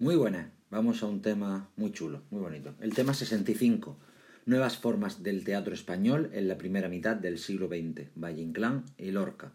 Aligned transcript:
Muy 0.00 0.14
buena. 0.14 0.52
Vamos 0.70 1.02
a 1.02 1.06
un 1.06 1.22
tema 1.22 1.72
muy 1.74 1.90
chulo, 1.90 2.22
muy 2.30 2.40
bonito. 2.40 2.76
El 2.78 2.94
tema 2.94 3.14
65. 3.14 3.98
Nuevas 4.46 4.78
formas 4.78 5.24
del 5.24 5.42
teatro 5.42 5.74
español 5.74 6.30
en 6.32 6.46
la 6.46 6.56
primera 6.56 6.88
mitad 6.88 7.16
del 7.16 7.36
siglo 7.36 7.66
XX. 7.66 8.06
Valle 8.14 8.40
Inclán 8.40 8.84
y 8.96 9.10
Lorca. 9.10 9.54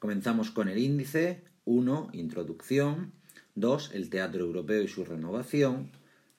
Comenzamos 0.00 0.50
con 0.50 0.68
el 0.68 0.78
índice 0.78 1.44
1. 1.66 2.10
Introducción. 2.14 3.12
2. 3.54 3.92
El 3.94 4.10
teatro 4.10 4.44
europeo 4.44 4.82
y 4.82 4.88
su 4.88 5.04
renovación. 5.04 5.92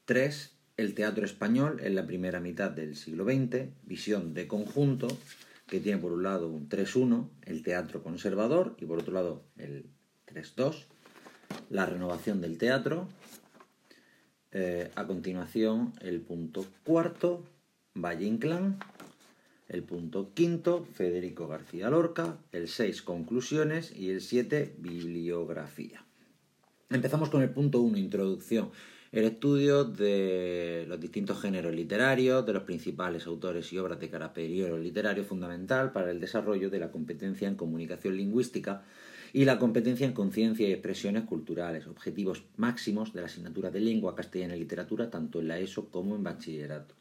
3. 0.04 0.58
El 0.76 0.94
teatro 0.94 1.24
español 1.24 1.80
en 1.82 1.96
la 1.96 2.06
primera 2.06 2.42
mitad 2.42 2.72
del 2.72 2.98
siglo 2.98 3.24
XX. 3.24 3.70
Visión 3.84 4.34
de 4.34 4.50
conjunto, 4.50 5.08
que 5.68 5.80
tiene 5.80 6.02
por 6.02 6.12
un 6.12 6.24
lado 6.24 6.50
un 6.50 6.68
3-1, 6.68 7.30
el 7.44 7.64
teatro 7.64 8.04
conservador, 8.04 8.76
y 8.78 8.86
por 8.86 9.00
otro 9.00 9.14
lado 9.14 9.46
el 9.56 9.86
3-2 10.28 10.88
la 11.70 11.86
renovación 11.86 12.42
del 12.42 12.58
teatro. 12.58 13.08
Eh, 14.52 14.92
a 14.96 15.06
continuación, 15.06 15.94
el 16.02 16.22
punto 16.22 16.66
cuarto, 16.84 17.44
Valle 17.96 18.26
Inclán. 18.26 18.80
El 19.68 19.84
punto 19.84 20.34
quinto, 20.34 20.88
Federico 20.94 21.48
García 21.48 21.90
Lorca. 21.90 22.38
El 22.52 22.70
6, 22.70 23.02
conclusiones. 23.02 23.94
Y 23.96 24.12
el 24.12 24.22
7, 24.22 24.76
bibliografía. 24.78 26.06
Empezamos 26.90 27.30
con 27.30 27.42
el 27.42 27.50
punto 27.50 27.82
1, 27.82 27.98
introducción. 27.98 28.72
El 29.12 29.26
estudio 29.26 29.84
de 29.84 30.86
los 30.88 31.00
distintos 31.00 31.42
géneros 31.42 31.74
literarios, 31.74 32.46
de 32.46 32.54
los 32.54 32.64
principales 32.64 33.26
autores 33.26 33.72
y 33.74 33.78
obras 33.78 34.00
de 34.00 34.10
carácter 34.10 34.50
literario 34.50 35.24
fundamental 35.24 35.92
para 35.92 36.12
el 36.12 36.20
desarrollo 36.20 36.70
de 36.70 36.80
la 36.80 36.92
competencia 36.92 37.48
en 37.48 37.56
comunicación 37.56 38.16
lingüística 38.16 38.84
y 39.34 39.46
la 39.46 39.60
competencia 39.60 40.06
en 40.06 40.14
conciencia 40.14 40.68
y 40.68 40.72
expresiones 40.72 41.24
culturales, 41.24 41.88
objetivos 41.88 42.44
máximos 42.56 43.14
de 43.14 43.22
la 43.22 43.28
asignatura 43.28 43.72
de 43.72 43.82
lengua 43.82 44.16
castellana 44.16 44.56
y 44.56 44.60
literatura 44.60 45.10
tanto 45.10 45.40
en 45.40 45.48
la 45.48 45.60
ESO 45.60 45.90
como 45.90 46.16
en 46.16 46.24
bachillerato. 46.24 46.96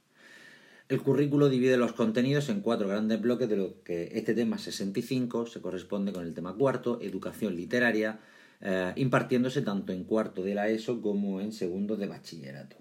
El 0.89 1.03
currículo 1.03 1.49
divide 1.49 1.77
los 1.77 1.93
contenidos 1.93 2.49
en 2.49 2.61
cuatro 2.61 2.87
grandes 2.87 3.21
bloques, 3.21 3.49
de 3.49 3.57
lo 3.57 3.83
que 3.83 4.11
este 4.13 4.35
tema 4.35 4.57
65 4.57 5.47
se 5.47 5.61
corresponde 5.61 6.13
con 6.13 6.25
el 6.25 6.33
tema 6.33 6.55
cuarto, 6.55 7.01
educación 7.03 7.57
literaria, 7.57 8.21
eh, 8.61 8.93
impartiéndose 8.95 9.63
tanto 9.63 9.93
en 9.93 10.05
cuarto 10.05 10.45
de 10.45 10.55
la 10.55 10.69
ESO 10.69 11.03
como 11.03 11.41
en 11.41 11.53
segundo 11.53 11.97
de 11.97 12.07
bachillerato. 12.07 12.77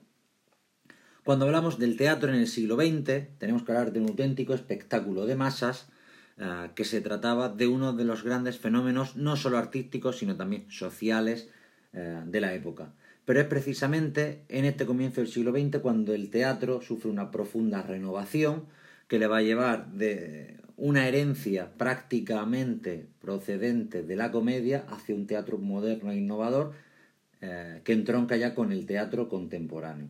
Cuando 1.23 1.45
hablamos 1.45 1.79
del 1.79 1.97
teatro 1.97 2.29
en 2.29 2.35
el 2.35 2.47
siglo 2.47 2.75
XX, 2.75 3.39
tenemos 3.39 3.63
que 3.63 3.71
hablar 3.71 3.91
de 3.91 3.99
un 3.99 4.09
auténtico 4.09 4.53
espectáculo 4.53 5.25
de 5.25 5.35
masas 5.35 5.87
eh, 6.37 6.69
que 6.75 6.83
se 6.83 7.01
trataba 7.01 7.49
de 7.49 7.67
uno 7.67 7.93
de 7.93 8.03
los 8.05 8.23
grandes 8.23 8.57
fenómenos, 8.57 9.15
no 9.15 9.35
solo 9.35 9.57
artísticos, 9.57 10.17
sino 10.17 10.35
también 10.35 10.65
sociales 10.69 11.49
eh, 11.93 12.21
de 12.25 12.41
la 12.41 12.53
época. 12.53 12.93
Pero 13.25 13.39
es 13.39 13.47
precisamente 13.47 14.43
en 14.49 14.65
este 14.65 14.85
comienzo 14.85 15.21
del 15.21 15.29
siglo 15.29 15.51
XX 15.51 15.79
cuando 15.79 16.13
el 16.13 16.29
teatro 16.29 16.81
sufre 16.81 17.09
una 17.09 17.31
profunda 17.31 17.81
renovación 17.81 18.65
que 19.07 19.19
le 19.19 19.27
va 19.27 19.37
a 19.37 19.41
llevar 19.41 19.91
de 19.91 20.57
una 20.77 21.07
herencia 21.07 21.71
prácticamente 21.77 23.07
procedente 23.21 24.03
de 24.03 24.15
la 24.15 24.31
comedia 24.31 24.85
hacia 24.89 25.15
un 25.15 25.27
teatro 25.27 25.57
moderno 25.57 26.11
e 26.11 26.17
innovador 26.17 26.73
eh, 27.41 27.81
que 27.83 27.93
entronca 27.93 28.35
ya 28.35 28.53
con 28.53 28.71
el 28.71 28.85
teatro 28.85 29.29
contemporáneo. 29.29 30.09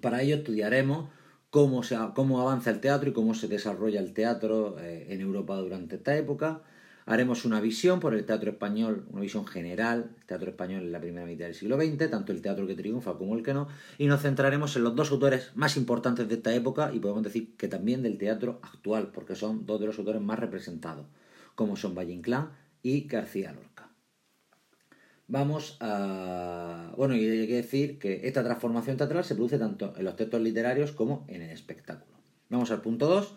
Para 0.00 0.22
ello 0.22 0.36
estudiaremos 0.36 1.08
cómo, 1.50 1.82
se, 1.82 1.98
cómo 2.14 2.40
avanza 2.40 2.70
el 2.70 2.80
teatro 2.80 3.10
y 3.10 3.12
cómo 3.12 3.34
se 3.34 3.48
desarrolla 3.48 4.00
el 4.00 4.12
teatro 4.14 4.78
eh, 4.78 5.08
en 5.10 5.20
Europa 5.20 5.56
durante 5.56 5.96
esta 5.96 6.16
época. 6.16 6.62
Haremos 7.06 7.44
una 7.44 7.60
visión 7.60 7.98
por 7.98 8.14
el 8.14 8.24
teatro 8.24 8.50
español, 8.50 9.04
una 9.10 9.22
visión 9.22 9.44
general, 9.44 10.10
el 10.20 10.26
teatro 10.26 10.50
español 10.50 10.82
en 10.82 10.92
la 10.92 11.00
primera 11.00 11.26
mitad 11.26 11.46
del 11.46 11.54
siglo 11.54 11.76
XX, 11.76 12.08
tanto 12.08 12.30
el 12.30 12.40
teatro 12.40 12.68
que 12.68 12.76
triunfa 12.76 13.14
como 13.14 13.34
el 13.34 13.42
que 13.42 13.52
no, 13.52 13.66
y 13.98 14.06
nos 14.06 14.22
centraremos 14.22 14.76
en 14.76 14.84
los 14.84 14.94
dos 14.94 15.10
autores 15.10 15.50
más 15.56 15.76
importantes 15.76 16.28
de 16.28 16.34
esta 16.36 16.54
época 16.54 16.92
y 16.94 17.00
podemos 17.00 17.24
decir 17.24 17.56
que 17.56 17.66
también 17.66 18.02
del 18.02 18.16
teatro 18.16 18.60
actual, 18.62 19.10
porque 19.12 19.34
son 19.34 19.66
dos 19.66 19.80
de 19.80 19.86
los 19.86 19.98
autores 19.98 20.22
más 20.22 20.38
representados, 20.38 21.06
como 21.56 21.74
son 21.74 21.96
Valle 21.96 22.12
Inclán 22.12 22.50
y 22.82 23.08
García 23.08 23.52
Lorca. 23.52 23.69
Vamos 25.30 25.76
a... 25.78 26.92
Bueno, 26.96 27.14
y 27.14 27.24
hay 27.24 27.46
que 27.46 27.54
decir 27.54 28.00
que 28.00 28.26
esta 28.26 28.42
transformación 28.42 28.96
teatral 28.96 29.22
se 29.24 29.36
produce 29.36 29.58
tanto 29.58 29.94
en 29.96 30.04
los 30.04 30.16
textos 30.16 30.40
literarios 30.40 30.90
como 30.90 31.24
en 31.28 31.42
el 31.42 31.50
espectáculo. 31.50 32.18
Vamos 32.48 32.72
al 32.72 32.80
punto 32.80 33.06
2, 33.06 33.34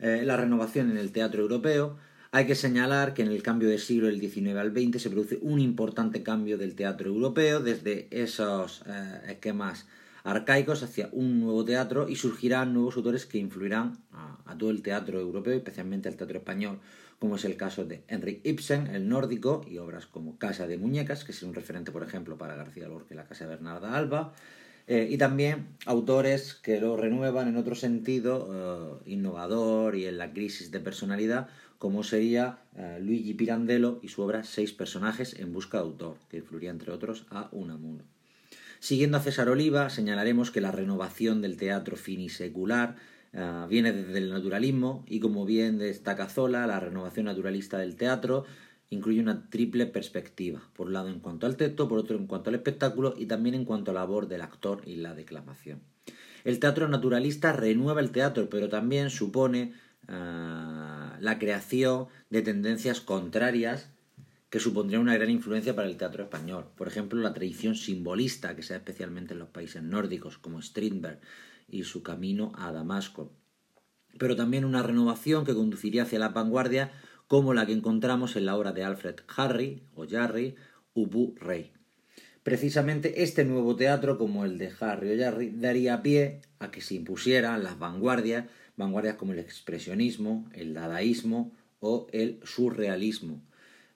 eh, 0.00 0.22
la 0.22 0.36
renovación 0.36 0.90
en 0.90 0.98
el 0.98 1.12
teatro 1.12 1.40
europeo. 1.40 1.96
Hay 2.30 2.46
que 2.46 2.54
señalar 2.54 3.14
que 3.14 3.22
en 3.22 3.28
el 3.28 3.42
cambio 3.42 3.70
de 3.70 3.78
siglo 3.78 4.08
del 4.08 4.20
XIX 4.20 4.56
al 4.56 4.72
XX 4.72 5.00
se 5.00 5.08
produce 5.08 5.38
un 5.40 5.60
importante 5.60 6.22
cambio 6.22 6.58
del 6.58 6.74
teatro 6.74 7.08
europeo 7.08 7.60
desde 7.60 8.06
esos 8.10 8.82
eh, 8.86 9.20
esquemas 9.28 9.86
arcaicos 10.24 10.82
hacia 10.82 11.08
un 11.12 11.40
nuevo 11.40 11.64
teatro 11.64 12.06
y 12.06 12.16
surgirán 12.16 12.74
nuevos 12.74 12.98
autores 12.98 13.24
que 13.24 13.38
influirán 13.38 13.96
a, 14.12 14.58
todo 14.58 14.70
el 14.70 14.82
teatro 14.82 15.18
europeo, 15.18 15.54
especialmente 15.54 16.10
al 16.10 16.16
teatro 16.16 16.36
español, 16.36 16.80
como 17.20 17.36
es 17.36 17.44
el 17.44 17.56
caso 17.56 17.84
de 17.84 18.02
Henrik 18.08 18.40
Ibsen, 18.44 18.88
el 18.88 19.06
nórdico, 19.08 19.62
y 19.68 19.76
obras 19.76 20.06
como 20.06 20.38
Casa 20.38 20.66
de 20.66 20.78
Muñecas, 20.78 21.22
que 21.22 21.32
es 21.32 21.42
un 21.42 21.54
referente, 21.54 21.92
por 21.92 22.02
ejemplo, 22.02 22.38
para 22.38 22.56
García 22.56 22.88
Lorca 22.88 23.12
y 23.12 23.16
la 23.16 23.26
Casa 23.26 23.44
de 23.44 23.50
Bernarda 23.50 23.94
Alba, 23.94 24.32
eh, 24.86 25.06
y 25.08 25.18
también 25.18 25.68
autores 25.84 26.54
que 26.54 26.80
lo 26.80 26.96
renuevan 26.96 27.46
en 27.46 27.58
otro 27.58 27.74
sentido 27.74 29.02
eh, 29.04 29.10
innovador 29.12 29.96
y 29.96 30.06
en 30.06 30.16
la 30.16 30.32
crisis 30.32 30.70
de 30.70 30.80
personalidad, 30.80 31.48
como 31.78 32.04
sería 32.04 32.60
eh, 32.74 32.98
Luigi 33.02 33.34
Pirandello 33.34 34.00
y 34.02 34.08
su 34.08 34.22
obra 34.22 34.42
Seis 34.42 34.72
personajes 34.72 35.38
en 35.38 35.52
busca 35.52 35.76
de 35.76 35.84
autor, 35.84 36.16
que 36.30 36.38
influiría 36.38 36.70
entre 36.70 36.90
otros 36.90 37.26
a 37.30 37.50
Unamuno. 37.52 38.02
Siguiendo 38.78 39.18
a 39.18 39.20
César 39.20 39.50
Oliva, 39.50 39.90
señalaremos 39.90 40.50
que 40.50 40.62
la 40.62 40.72
renovación 40.72 41.42
del 41.42 41.58
teatro 41.58 41.96
finisecular 41.96 42.96
uh, 43.34 43.66
viene 43.68 43.92
desde 43.92 44.18
el 44.18 44.30
naturalismo 44.30 45.04
y 45.06 45.20
como 45.20 45.44
bien 45.44 45.78
destaca 45.78 46.28
Zola, 46.28 46.66
la 46.66 46.80
renovación 46.80 47.26
naturalista 47.26 47.78
del 47.78 47.96
teatro 47.96 48.44
incluye 48.90 49.20
una 49.20 49.48
triple 49.48 49.86
perspectiva, 49.86 50.68
por 50.74 50.88
un 50.88 50.92
lado 50.94 51.08
en 51.08 51.20
cuanto 51.20 51.46
al 51.46 51.56
texto, 51.56 51.88
por 51.88 51.98
otro 51.98 52.16
en 52.16 52.26
cuanto 52.26 52.50
al 52.50 52.56
espectáculo 52.56 53.14
y 53.16 53.26
también 53.26 53.54
en 53.54 53.64
cuanto 53.64 53.92
a 53.92 53.94
la 53.94 54.00
labor 54.00 54.26
del 54.28 54.42
actor 54.42 54.82
y 54.84 54.96
la 54.96 55.14
declamación. 55.14 55.80
El 56.44 56.58
teatro 56.58 56.88
naturalista 56.88 57.52
renueva 57.52 58.00
el 58.00 58.10
teatro, 58.10 58.48
pero 58.50 58.68
también 58.68 59.10
supone 59.10 59.74
uh, 60.08 61.20
la 61.20 61.38
creación 61.38 62.06
de 62.30 62.42
tendencias 62.42 63.00
contrarias 63.00 63.90
que 64.48 64.58
supondría 64.58 64.98
una 64.98 65.14
gran 65.14 65.30
influencia 65.30 65.76
para 65.76 65.86
el 65.86 65.96
teatro 65.96 66.24
español. 66.24 66.66
Por 66.76 66.88
ejemplo, 66.88 67.20
la 67.20 67.32
tradición 67.32 67.76
simbolista 67.76 68.56
que 68.56 68.64
se 68.64 68.72
da 68.72 68.78
especialmente 68.78 69.34
en 69.34 69.38
los 69.38 69.48
países 69.48 69.82
nórdicos, 69.82 70.38
como 70.38 70.60
Strindberg 70.60 71.20
y 71.70 71.84
su 71.84 72.02
camino 72.02 72.52
a 72.56 72.72
Damasco. 72.72 73.32
Pero 74.18 74.36
también 74.36 74.64
una 74.64 74.82
renovación 74.82 75.44
que 75.44 75.54
conduciría 75.54 76.02
hacia 76.02 76.18
la 76.18 76.30
vanguardia, 76.30 76.92
como 77.26 77.54
la 77.54 77.66
que 77.66 77.72
encontramos 77.72 78.36
en 78.36 78.46
la 78.46 78.56
obra 78.56 78.72
de 78.72 78.84
Alfred 78.84 79.16
Harry 79.36 79.82
o 79.94 80.06
Jarry, 80.08 80.56
Ubu 80.94 81.34
Rey. 81.38 81.72
Precisamente 82.42 83.22
este 83.22 83.44
nuevo 83.44 83.76
teatro, 83.76 84.18
como 84.18 84.44
el 84.44 84.58
de 84.58 84.72
Harry 84.80 85.14
o 85.14 85.18
Jarry, 85.18 85.50
daría 85.50 86.02
pie 86.02 86.40
a 86.58 86.70
que 86.70 86.80
se 86.80 86.94
impusieran 86.94 87.62
las 87.62 87.78
vanguardias, 87.78 88.46
vanguardias 88.76 89.16
como 89.16 89.32
el 89.32 89.38
expresionismo, 89.38 90.48
el 90.54 90.74
dadaísmo 90.74 91.52
o 91.80 92.06
el 92.12 92.40
surrealismo, 92.44 93.42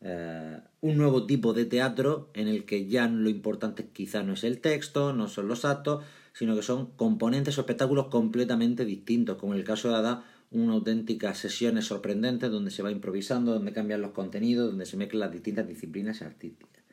eh, 0.00 0.58
un 0.82 0.98
nuevo 0.98 1.24
tipo 1.24 1.54
de 1.54 1.64
teatro 1.64 2.30
en 2.34 2.46
el 2.48 2.66
que 2.66 2.86
ya 2.86 3.08
lo 3.08 3.30
importante 3.30 3.88
quizá 3.90 4.22
no 4.22 4.34
es 4.34 4.44
el 4.44 4.60
texto, 4.60 5.14
no 5.14 5.28
son 5.28 5.48
los 5.48 5.64
actos, 5.64 6.04
sino 6.34 6.54
que 6.54 6.62
son 6.62 6.90
componentes 6.96 7.56
o 7.56 7.62
espectáculos 7.62 8.08
completamente 8.08 8.84
distintos, 8.84 9.38
como 9.38 9.54
en 9.54 9.60
el 9.60 9.64
caso 9.64 9.88
de 9.88 9.96
Ada, 9.96 10.24
una 10.50 10.74
auténtica 10.74 11.34
sesiones 11.34 11.86
sorprendentes 11.86 12.50
donde 12.50 12.70
se 12.70 12.82
va 12.82 12.90
improvisando, 12.90 13.54
donde 13.54 13.72
cambian 13.72 14.02
los 14.02 14.10
contenidos, 14.10 14.68
donde 14.68 14.84
se 14.84 14.96
mezclan 14.96 15.20
las 15.20 15.32
distintas 15.32 15.66
disciplinas 15.66 16.22
artísticas. 16.22 16.84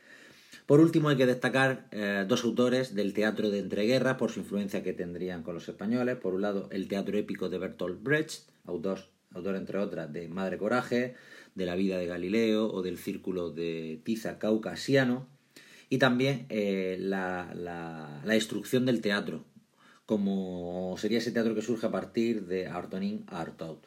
Por 0.66 0.80
último, 0.80 1.10
hay 1.10 1.18
que 1.18 1.26
destacar 1.26 1.88
eh, 1.92 2.24
dos 2.28 2.44
autores 2.44 2.96
del 2.96 3.14
teatro 3.14 3.50
de 3.50 3.60
entreguerras 3.60 4.16
por 4.16 4.32
su 4.32 4.40
influencia 4.40 4.84
que 4.84 4.94
tendrían 4.94 5.44
con 5.44 5.56
los 5.56 5.68
españoles. 5.68 6.18
Por 6.18 6.34
un 6.34 6.44
lado, 6.44 6.70
el 6.72 6.88
teatro 6.88 7.18
épico 7.18 7.50
de 7.50 7.58
Bertolt 7.58 8.02
Brecht, 8.02 8.50
autor, 8.66 9.00
autor 9.34 9.56
entre 9.56 9.80
otras 9.80 10.14
de 10.14 10.30
Madre 10.30 10.58
Coraje, 10.58 11.16
de 11.56 11.66
la 11.66 11.76
vida 11.76 11.98
de 11.98 12.06
Galileo 12.06 12.72
o 12.72 12.82
del 12.82 12.98
círculo 12.98 13.50
de 13.50 14.02
Tiza 14.06 14.40
caucasiano, 14.40 15.28
y 15.92 15.98
también 15.98 16.46
eh, 16.48 16.96
la, 17.02 17.52
la, 17.54 18.22
la, 18.24 18.34
destrucción 18.34 18.86
del 18.86 19.02
teatro, 19.02 19.44
como 20.06 20.96
sería 20.98 21.18
ese 21.18 21.34
teatro 21.34 21.54
que 21.54 21.62
surge 21.62 21.86
a 21.86 21.92
partir 21.92 22.48
de 22.48 22.68
Artonin 22.68 23.26
Artaud. 23.28 23.80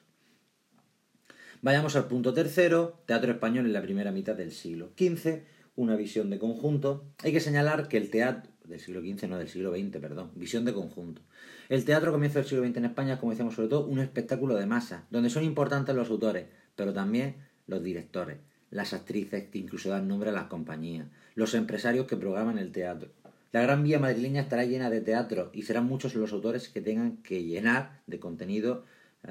Vayamos 1.63 1.97
al 1.97 2.07
punto 2.07 2.35
tercero, 2.35 3.03
teatro 3.07 3.33
español 3.33 3.65
en 3.65 3.73
la 3.73 3.81
primera 3.81 4.13
mitad 4.13 4.37
del 4.37 4.53
siglo 4.53 4.93
XV, 4.99 5.45
una 5.77 5.97
visión 5.97 6.29
de 6.29 6.39
conjunto. 6.39 7.07
Hay 7.23 7.33
que 7.33 7.41
señalar 7.41 7.89
que 7.89 7.97
el 7.97 8.11
teatro 8.11 8.53
del 8.65 8.81
siglo 8.81 9.01
XV, 9.01 9.27
no 9.27 9.39
del 9.39 9.49
siglo 9.49 9.75
XX, 9.75 9.97
perdón, 9.99 10.31
visión 10.35 10.67
de 10.67 10.75
conjunto. 10.75 11.23
El 11.71 11.87
teatro 11.87 12.13
comienza 12.13 12.39
del 12.39 12.47
siglo 12.47 12.67
XX 12.67 12.77
en 12.77 12.85
España, 12.85 13.19
como 13.19 13.33
decíamos, 13.33 13.55
sobre 13.55 13.69
todo 13.69 13.87
un 13.87 14.01
espectáculo 14.01 14.57
de 14.57 14.67
masa, 14.67 15.07
donde 15.11 15.31
son 15.31 15.43
importantes 15.43 15.97
los 15.97 16.11
autores, 16.11 16.49
pero 16.77 16.93
también 16.93 17.37
los 17.67 17.83
directores, 17.83 18.41
las 18.75 18.93
actrices 18.93 19.45
que 19.51 19.59
incluso 19.59 19.91
dan 19.91 20.09
nombre 20.09 20.31
a 20.31 20.33
las 20.33 20.49
compañías, 20.49 21.07
los 21.37 21.55
empresarios 21.55 22.07
que 22.07 22.17
programan 22.17 22.59
el 22.59 22.73
teatro, 22.73 23.09
La 23.53 23.63
Gran 23.63 23.85
Vía 23.85 24.01
madrileña 24.01 24.43
estará 24.43 24.65
llena 24.65 24.91
de 24.91 25.01
teatro 25.01 25.51
y 25.55 25.63
serán 25.63 25.87
muchos 25.87 26.17
los 26.17 26.33
autores 26.33 26.69
que 26.69 26.81
tengan 26.81 27.19
que 27.19 27.45
llenar 27.45 28.03
de 28.09 28.19
contenido 28.19 28.85
eh, 29.23 29.31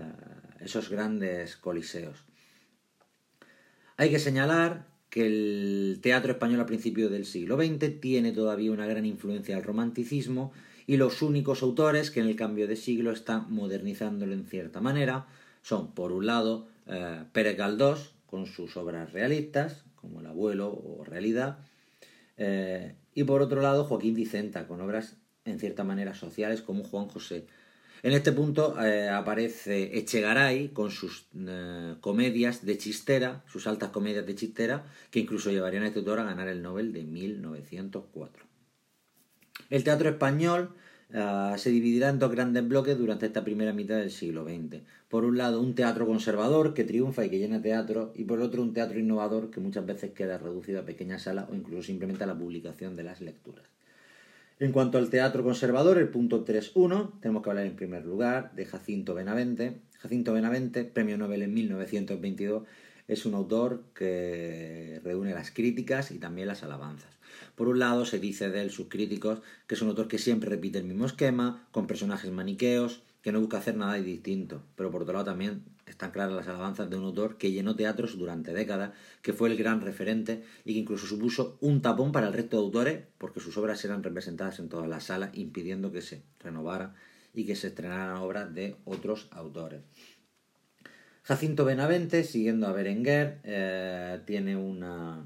esos 0.62 0.90
grandes 0.90 1.58
coliseos. 1.58 2.24
Hay 3.98 4.10
que 4.10 4.20
señalar 4.20 4.88
que 5.10 5.26
el 5.26 6.00
teatro 6.02 6.32
español 6.32 6.62
a 6.62 6.66
principios 6.66 7.12
del 7.12 7.26
siglo 7.26 7.58
XX 7.58 8.00
tiene 8.00 8.32
todavía 8.32 8.72
una 8.72 8.88
gran 8.88 9.06
influencia 9.06 9.56
del 9.56 9.66
romanticismo 9.66 10.54
y 10.88 10.96
los 10.96 11.22
únicos 11.22 11.64
autores 11.64 12.12
que 12.12 12.22
en 12.22 12.28
el 12.28 12.38
cambio 12.38 12.66
de 12.66 12.78
siglo 12.78 13.12
están 13.12 13.52
modernizándolo 13.54 14.32
en 14.32 14.46
cierta 14.46 14.80
manera 14.80 15.28
son, 15.64 15.92
por 15.92 16.14
un 16.14 16.28
lado, 16.28 16.68
eh, 16.88 17.24
Pérez 17.34 17.58
con 18.34 18.48
sus 18.48 18.78
obras 18.78 19.14
realistas, 19.14 19.84
como 19.94 20.20
El 20.20 20.26
abuelo 20.26 20.70
o 20.70 21.04
Realidad, 21.04 21.60
eh, 22.38 22.96
y 23.14 23.26
por 23.26 23.44
otro 23.44 23.62
lado, 23.62 23.84
Joaquín 23.84 24.16
Vicenta, 24.16 24.66
con 24.66 24.82
obras 24.82 25.18
en 25.46 25.60
cierta 25.60 25.84
manera 25.84 26.16
sociales, 26.16 26.64
como 26.64 26.84
Juan 26.84 27.06
José. 27.10 27.46
En 28.02 28.12
este 28.14 28.32
punto 28.32 28.84
eh, 28.84 29.08
aparece 29.08 30.00
Echegaray 30.00 30.70
con 30.70 30.90
sus 30.90 31.28
comedias 32.02 32.66
de 32.66 32.76
chistera, 32.80 33.44
sus 33.48 33.68
altas 33.68 33.92
comedias 33.92 34.26
de 34.26 34.34
chistera, 34.34 34.84
que 35.12 35.20
incluso 35.20 35.52
llevarían 35.52 35.84
a 35.84 35.88
este 35.90 36.00
autor 36.00 36.20
a 36.20 36.24
ganar 36.24 36.48
el 36.48 36.64
Nobel 36.64 36.92
de 36.92 37.04
1904. 37.04 38.46
El 39.70 39.84
teatro 39.84 40.10
español 40.10 40.74
Ah, 41.16 41.54
se 41.60 41.70
dividirá 41.70 42.10
en 42.10 42.18
dos 42.18 42.32
grandes 42.32 42.68
bloques 42.68 42.98
durante 42.98 43.28
esta 43.28 43.44
primera 43.44 43.72
mitad 43.72 43.98
del 43.98 44.10
siglo 44.10 44.46
XX. 44.46 44.82
Por 45.10 45.26
un 45.26 45.38
lado, 45.38 45.62
un 45.62 45.76
teatro 45.76 46.08
conservador 46.08 46.74
que 46.74 46.84
triunfa 46.84 47.24
y 47.24 47.30
que 47.30 47.38
llena 47.38 47.62
teatro, 47.62 48.12
y 48.16 48.24
por 48.24 48.42
otro, 48.42 48.64
un 48.64 48.74
teatro 48.74 48.98
innovador 48.98 49.52
que 49.52 49.60
muchas 49.60 49.86
veces 49.86 50.12
queda 50.12 50.40
reducido 50.40 50.80
a 50.80 50.86
pequeñas 50.86 51.24
salas 51.24 51.50
o 51.52 51.56
incluso 51.56 51.84
simplemente 51.84 52.24
a 52.24 52.28
la 52.28 52.38
publicación 52.38 52.96
de 52.96 53.04
las 53.04 53.22
lecturas. 53.22 53.64
En 54.60 54.72
cuanto 54.72 54.98
al 54.98 55.12
teatro 55.12 55.44
conservador, 55.44 56.00
el 56.00 56.10
punto 56.10 56.46
3.1, 56.46 57.20
tenemos 57.20 57.44
que 57.44 57.50
hablar 57.52 57.68
en 57.68 57.76
primer 57.76 58.06
lugar 58.06 58.52
de 58.56 58.66
Jacinto 58.66 59.14
Benavente. 59.14 59.82
Jacinto 60.00 60.34
Benavente, 60.34 60.84
premio 60.84 61.18
Nobel 61.18 61.44
en 61.44 61.54
1922, 61.54 62.64
es 63.08 63.26
un 63.28 63.36
autor 63.36 63.84
que 63.94 65.00
reúne 65.04 65.34
las 65.34 65.52
críticas 65.52 66.10
y 66.12 66.18
también 66.18 66.48
las 66.48 66.64
alabanzas. 66.64 67.14
Por 67.56 67.68
un 67.68 67.80
lado, 67.80 68.06
se 68.06 68.20
dice 68.20 68.50
de 68.50 68.62
él, 68.62 68.72
sus 68.72 68.88
críticos, 68.88 69.42
que 69.68 69.76
es 69.76 69.82
un 69.82 69.90
autor 69.90 70.08
que 70.08 70.18
siempre 70.18 70.50
repite 70.50 70.80
el 70.80 70.86
mismo 70.86 71.06
esquema, 71.06 71.68
con 71.72 71.88
personajes 71.88 72.32
maniqueos, 72.32 73.04
que 73.22 73.32
no 73.32 73.40
busca 73.40 73.58
hacer 73.58 73.78
nada 73.78 73.96
distinto. 73.96 74.64
Pero 74.76 74.92
por 74.92 75.04
otro 75.04 75.14
lado 75.14 75.26
también 75.26 75.64
están 75.86 76.12
claras 76.12 76.34
las 76.34 76.48
alabanzas 76.48 76.90
de 76.90 76.98
un 76.98 77.06
autor 77.06 77.38
que 77.38 77.52
llenó 77.52 77.76
teatros 77.76 78.18
durante 78.18 78.54
décadas, 78.54 78.92
que 79.22 79.34
fue 79.34 79.50
el 79.50 79.58
gran 79.58 79.82
referente 79.82 80.44
y 80.66 80.74
que 80.74 80.80
incluso 80.80 81.08
supuso 81.08 81.58
un 81.62 81.82
tapón 81.82 82.12
para 82.12 82.28
el 82.28 82.34
resto 82.34 82.58
de 82.58 82.64
autores, 82.64 83.04
porque 83.18 83.40
sus 83.40 83.58
obras 83.58 83.84
eran 83.86 84.04
representadas 84.04 84.60
en 84.60 84.70
todas 84.70 84.90
las 84.90 85.06
salas, 85.06 85.32
impidiendo 85.34 85.92
que 85.92 86.02
se 86.02 86.24
renovara 86.40 86.96
y 87.34 87.46
que 87.46 87.56
se 87.56 87.68
estrenaran 87.68 88.18
obras 88.18 88.54
de 88.54 88.76
otros 88.86 89.28
autores. 89.32 89.82
Jacinto 91.24 91.64
Benavente, 91.64 92.26
siguiendo 92.26 92.68
a 92.68 92.74
Berenguer, 92.74 93.40
eh, 93.46 94.20
tiene 94.26 94.58
una, 94.58 95.26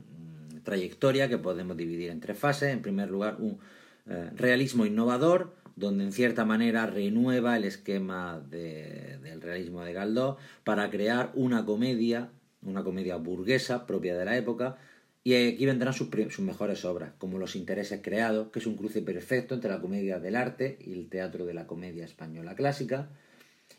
trayectoria 0.67 1.29
que 1.29 1.37
podemos 1.37 1.77
dividir 1.77 2.09
en 2.09 2.19
tres 2.19 2.37
fases. 2.37 2.73
En 2.73 2.81
primer 2.81 3.09
lugar, 3.09 3.37
un 3.39 3.57
eh, 4.05 4.29
realismo 4.35 4.85
innovador, 4.85 5.55
donde 5.77 6.03
en 6.03 6.11
cierta 6.11 6.43
manera 6.43 6.85
renueva 6.87 7.55
el 7.55 7.63
esquema 7.63 8.41
del 8.49 9.41
realismo 9.41 9.81
de 9.85 9.93
Galdós 9.93 10.35
para 10.65 10.89
crear 10.89 11.31
una 11.35 11.63
comedia, 11.65 12.31
una 12.61 12.83
comedia 12.83 13.15
burguesa 13.15 13.85
propia 13.87 14.17
de 14.17 14.25
la 14.25 14.35
época, 14.35 14.75
y 15.23 15.35
aquí 15.35 15.65
vendrán 15.65 15.93
sus, 15.93 16.09
sus, 16.29 16.39
mejores 16.39 16.83
obras, 16.83 17.13
como 17.17 17.37
Los 17.37 17.55
intereses 17.55 18.01
creados, 18.03 18.49
que 18.49 18.59
es 18.59 18.67
un 18.67 18.75
cruce 18.75 19.01
perfecto 19.01 19.55
entre 19.55 19.69
la 19.69 19.79
comedia 19.79 20.19
del 20.19 20.35
arte 20.35 20.77
y 20.81 20.93
el 20.93 21.07
teatro 21.07 21.45
de 21.45 21.53
la 21.53 21.65
comedia 21.65 22.03
española 22.03 22.55
clásica, 22.55 23.09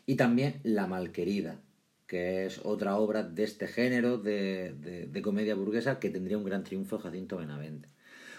y 0.07 0.15
también 0.15 0.59
La 0.63 0.87
malquerida, 0.87 1.59
que 2.09 2.47
es 2.47 2.59
otra 2.63 2.97
obra 2.97 3.21
de 3.21 3.43
este 3.43 3.67
género 3.67 4.17
de, 4.17 5.21
comedia 5.23 5.53
burguesa 5.53 5.99
que 5.99 6.09
tendría 6.09 6.39
un 6.39 6.43
gran 6.43 6.63
triunfo 6.63 6.97
Jacinto 6.97 7.37
Benavente. 7.37 7.87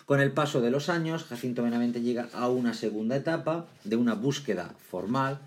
Con 0.06 0.20
el 0.20 0.32
paso 0.32 0.60
de 0.60 0.72
los 0.72 0.88
años, 0.88 1.22
Jacinto 1.22 1.62
Benavente 1.62 2.02
llega 2.02 2.28
a 2.34 2.48
una 2.48 2.74
segunda 2.74 3.14
etapa 3.14 3.68
de 3.84 3.94
una 3.94 4.14
búsqueda 4.14 4.74
formal, 4.90 5.38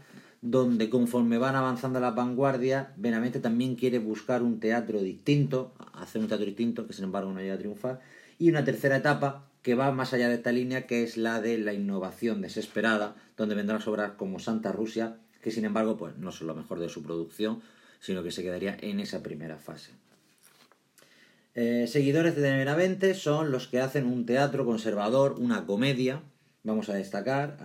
donde 0.41 0.89
conforme 0.89 1.37
van 1.37 1.57
avanzando 1.57 1.99
la 1.99 2.11
vanguardia, 2.11 2.93
Benavente 2.95 3.41
también 3.41 3.75
quiere 3.75 3.99
buscar 3.99 4.41
un 4.41 4.61
teatro 4.61 5.01
distinto, 5.01 5.73
hacer 5.91 6.21
un 6.21 6.29
teatro 6.29 6.45
distinto, 6.45 6.87
que 6.87 6.93
sin 6.93 7.03
embargo 7.03 7.33
no 7.33 7.41
llega 7.41 7.55
a 7.55 7.59
triunfar, 7.59 7.99
y 8.39 8.49
una 8.49 8.63
tercera 8.63 8.95
etapa 8.95 9.49
que 9.63 9.75
va 9.75 9.91
más 9.91 10.13
allá 10.13 10.29
de 10.29 10.35
esta 10.35 10.53
línea, 10.53 10.87
que 10.87 11.03
es 11.03 11.17
la 11.17 11.41
de 11.41 11.57
la 11.57 11.73
innovación 11.73 12.41
desesperada, 12.41 13.15
donde 13.35 13.55
vendrán 13.55 13.81
obras 13.85 14.13
como 14.13 14.39
Santa 14.39 14.71
Rusia, 14.71 15.17
que 15.41 15.51
sin 15.51 15.65
embargo 15.65 15.97
pues, 15.97 16.17
no 16.17 16.31
son 16.31 16.47
lo 16.47 16.55
mejor 16.55 16.79
de 16.79 16.87
su 16.87 17.03
producción, 17.03 17.61
sino 18.03 18.21
que 18.21 18.31
se 18.31 18.43
quedaría 18.43 18.77
en 18.81 18.99
esa 18.99 19.23
primera 19.23 19.57
fase. 19.57 19.91
Eh, 21.55 21.85
seguidores 21.87 22.35
de 22.35 22.51
Benavente 22.51 23.13
son 23.13 23.49
los 23.49 23.69
que 23.69 23.79
hacen 23.79 24.07
un 24.07 24.25
teatro 24.25 24.65
conservador, 24.65 25.37
una 25.39 25.65
comedia. 25.65 26.21
Vamos 26.63 26.89
a 26.89 26.95
destacar 26.95 27.57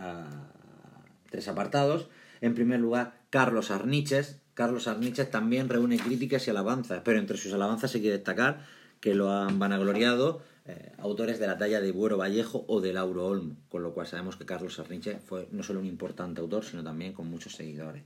tres 1.28 1.48
apartados. 1.48 2.08
En 2.40 2.54
primer 2.54 2.78
lugar, 2.78 3.18
Carlos 3.30 3.72
Arniches. 3.72 4.38
Carlos 4.54 4.86
Arniches 4.86 5.28
también 5.28 5.68
reúne 5.68 5.98
críticas 5.98 6.46
y 6.46 6.50
alabanzas, 6.50 7.02
pero 7.04 7.18
entre 7.18 7.36
sus 7.36 7.52
alabanzas 7.52 7.94
hay 7.96 8.02
que 8.02 8.10
destacar 8.12 8.64
que 9.00 9.16
lo 9.16 9.32
han 9.32 9.58
vanagloriado 9.58 10.42
eh, 10.66 10.92
autores 10.98 11.40
de 11.40 11.48
la 11.48 11.58
talla 11.58 11.80
de 11.80 11.90
Buero 11.90 12.16
Vallejo 12.16 12.64
o 12.68 12.80
de 12.80 12.92
Lauro 12.92 13.26
Olmo, 13.26 13.56
con 13.68 13.82
lo 13.82 13.92
cual 13.92 14.06
sabemos 14.06 14.36
que 14.36 14.46
Carlos 14.46 14.78
Arniches 14.78 15.18
fue 15.24 15.48
no 15.50 15.64
solo 15.64 15.80
un 15.80 15.86
importante 15.86 16.40
autor, 16.40 16.64
sino 16.64 16.84
también 16.84 17.12
con 17.12 17.28
muchos 17.28 17.54
seguidores. 17.54 18.02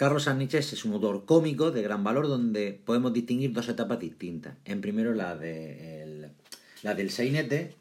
Carlos 0.00 0.28
Arniches 0.28 0.72
es 0.72 0.86
un 0.86 0.94
autor 0.94 1.26
cómico 1.26 1.72
de 1.72 1.82
gran 1.82 2.02
valor 2.02 2.26
donde 2.26 2.72
podemos 2.72 3.12
distinguir 3.12 3.52
dos 3.52 3.68
etapas 3.68 4.00
distintas. 4.00 4.56
En 4.64 4.80
primero 4.80 5.12
la, 5.12 5.36
de 5.36 6.30
la 6.82 6.94
del 6.94 7.10
sainete, 7.10 7.74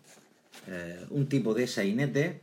eh, 0.68 1.06
un 1.12 1.30
tipo 1.30 1.54
de 1.54 1.66
sainete 1.66 2.42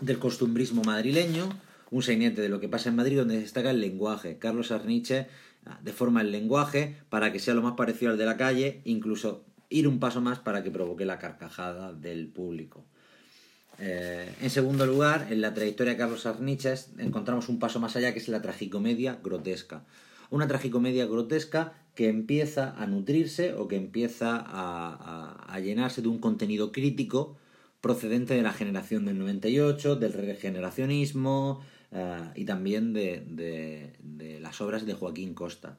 del 0.00 0.18
costumbrismo 0.18 0.82
madrileño, 0.84 1.50
un 1.90 2.02
sainete 2.02 2.40
de 2.40 2.48
lo 2.48 2.58
que 2.58 2.70
pasa 2.70 2.88
en 2.88 2.96
Madrid 2.96 3.18
donde 3.18 3.38
destaca 3.38 3.72
el 3.72 3.82
lenguaje. 3.82 4.38
Carlos 4.38 4.72
Arniche 4.72 5.26
ah, 5.66 5.78
deforma 5.82 6.22
el 6.22 6.32
lenguaje 6.32 6.96
para 7.10 7.32
que 7.32 7.40
sea 7.40 7.52
lo 7.52 7.60
más 7.60 7.74
parecido 7.74 8.12
al 8.12 8.16
de 8.16 8.24
la 8.24 8.38
calle, 8.38 8.80
incluso 8.84 9.44
ir 9.68 9.86
un 9.86 10.00
paso 10.00 10.22
más 10.22 10.38
para 10.38 10.62
que 10.62 10.70
provoque 10.70 11.04
la 11.04 11.18
carcajada 11.18 11.92
del 11.92 12.28
público. 12.28 12.86
Eh, 13.78 14.34
en 14.40 14.50
segundo 14.50 14.86
lugar, 14.86 15.28
en 15.30 15.40
la 15.40 15.52
trayectoria 15.52 15.92
de 15.92 15.98
Carlos 15.98 16.26
Arniches 16.26 16.90
encontramos 16.98 17.48
un 17.48 17.58
paso 17.58 17.78
más 17.80 17.96
allá 17.96 18.12
que 18.12 18.18
es 18.18 18.28
la 18.28 18.42
tragicomedia 18.42 19.18
grotesca. 19.22 19.84
Una 20.30 20.48
tragicomedia 20.48 21.06
grotesca 21.06 21.74
que 21.94 22.08
empieza 22.08 22.74
a 22.76 22.86
nutrirse 22.86 23.54
o 23.54 23.68
que 23.68 23.76
empieza 23.76 24.42
a, 24.46 25.58
llenarse 25.60 26.02
de 26.02 26.08
un 26.08 26.18
contenido 26.18 26.72
crítico 26.72 27.36
procedente 27.80 28.34
de 28.34 28.42
la 28.42 28.52
generación 28.52 29.04
del 29.04 29.18
98, 29.18 29.96
del 29.96 30.12
regeneracionismo 30.12 31.62
eh, 31.92 32.20
y 32.34 32.44
también 32.44 32.92
de 32.92 34.38
las 34.40 34.60
obras 34.60 34.84
de 34.84 34.94
Joaquín 34.94 35.34
Costa. 35.34 35.78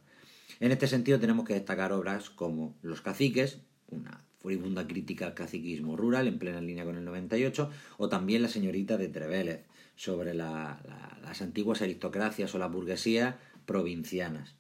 En 0.59 0.71
este 0.71 0.87
sentido 0.87 1.19
tenemos 1.19 1.45
que 1.45 1.53
destacar 1.53 1.91
obras 1.93 2.29
como 2.29 2.75
Los 2.81 3.01
caciques, 3.01 3.59
una 3.89 4.26
furibunda 4.39 4.87
crítica 4.87 5.25
al 5.25 5.33
caciquismo 5.33 5.95
rural 5.95 6.27
en 6.27 6.39
plena 6.39 6.61
línea 6.61 6.85
con 6.85 6.97
el 6.97 7.05
98, 7.05 7.69
o 7.97 8.09
también 8.09 8.41
La 8.41 8.49
señorita 8.49 8.97
de 8.97 9.09
Trevélez, 9.09 9.65
sobre 9.95 10.33
las 10.35 11.41
antiguas 11.41 11.81
aristocracias 11.81 12.53
o 12.53 12.59
la 12.59 12.67
burguesía 12.67 13.39
provincianas. 13.65 14.55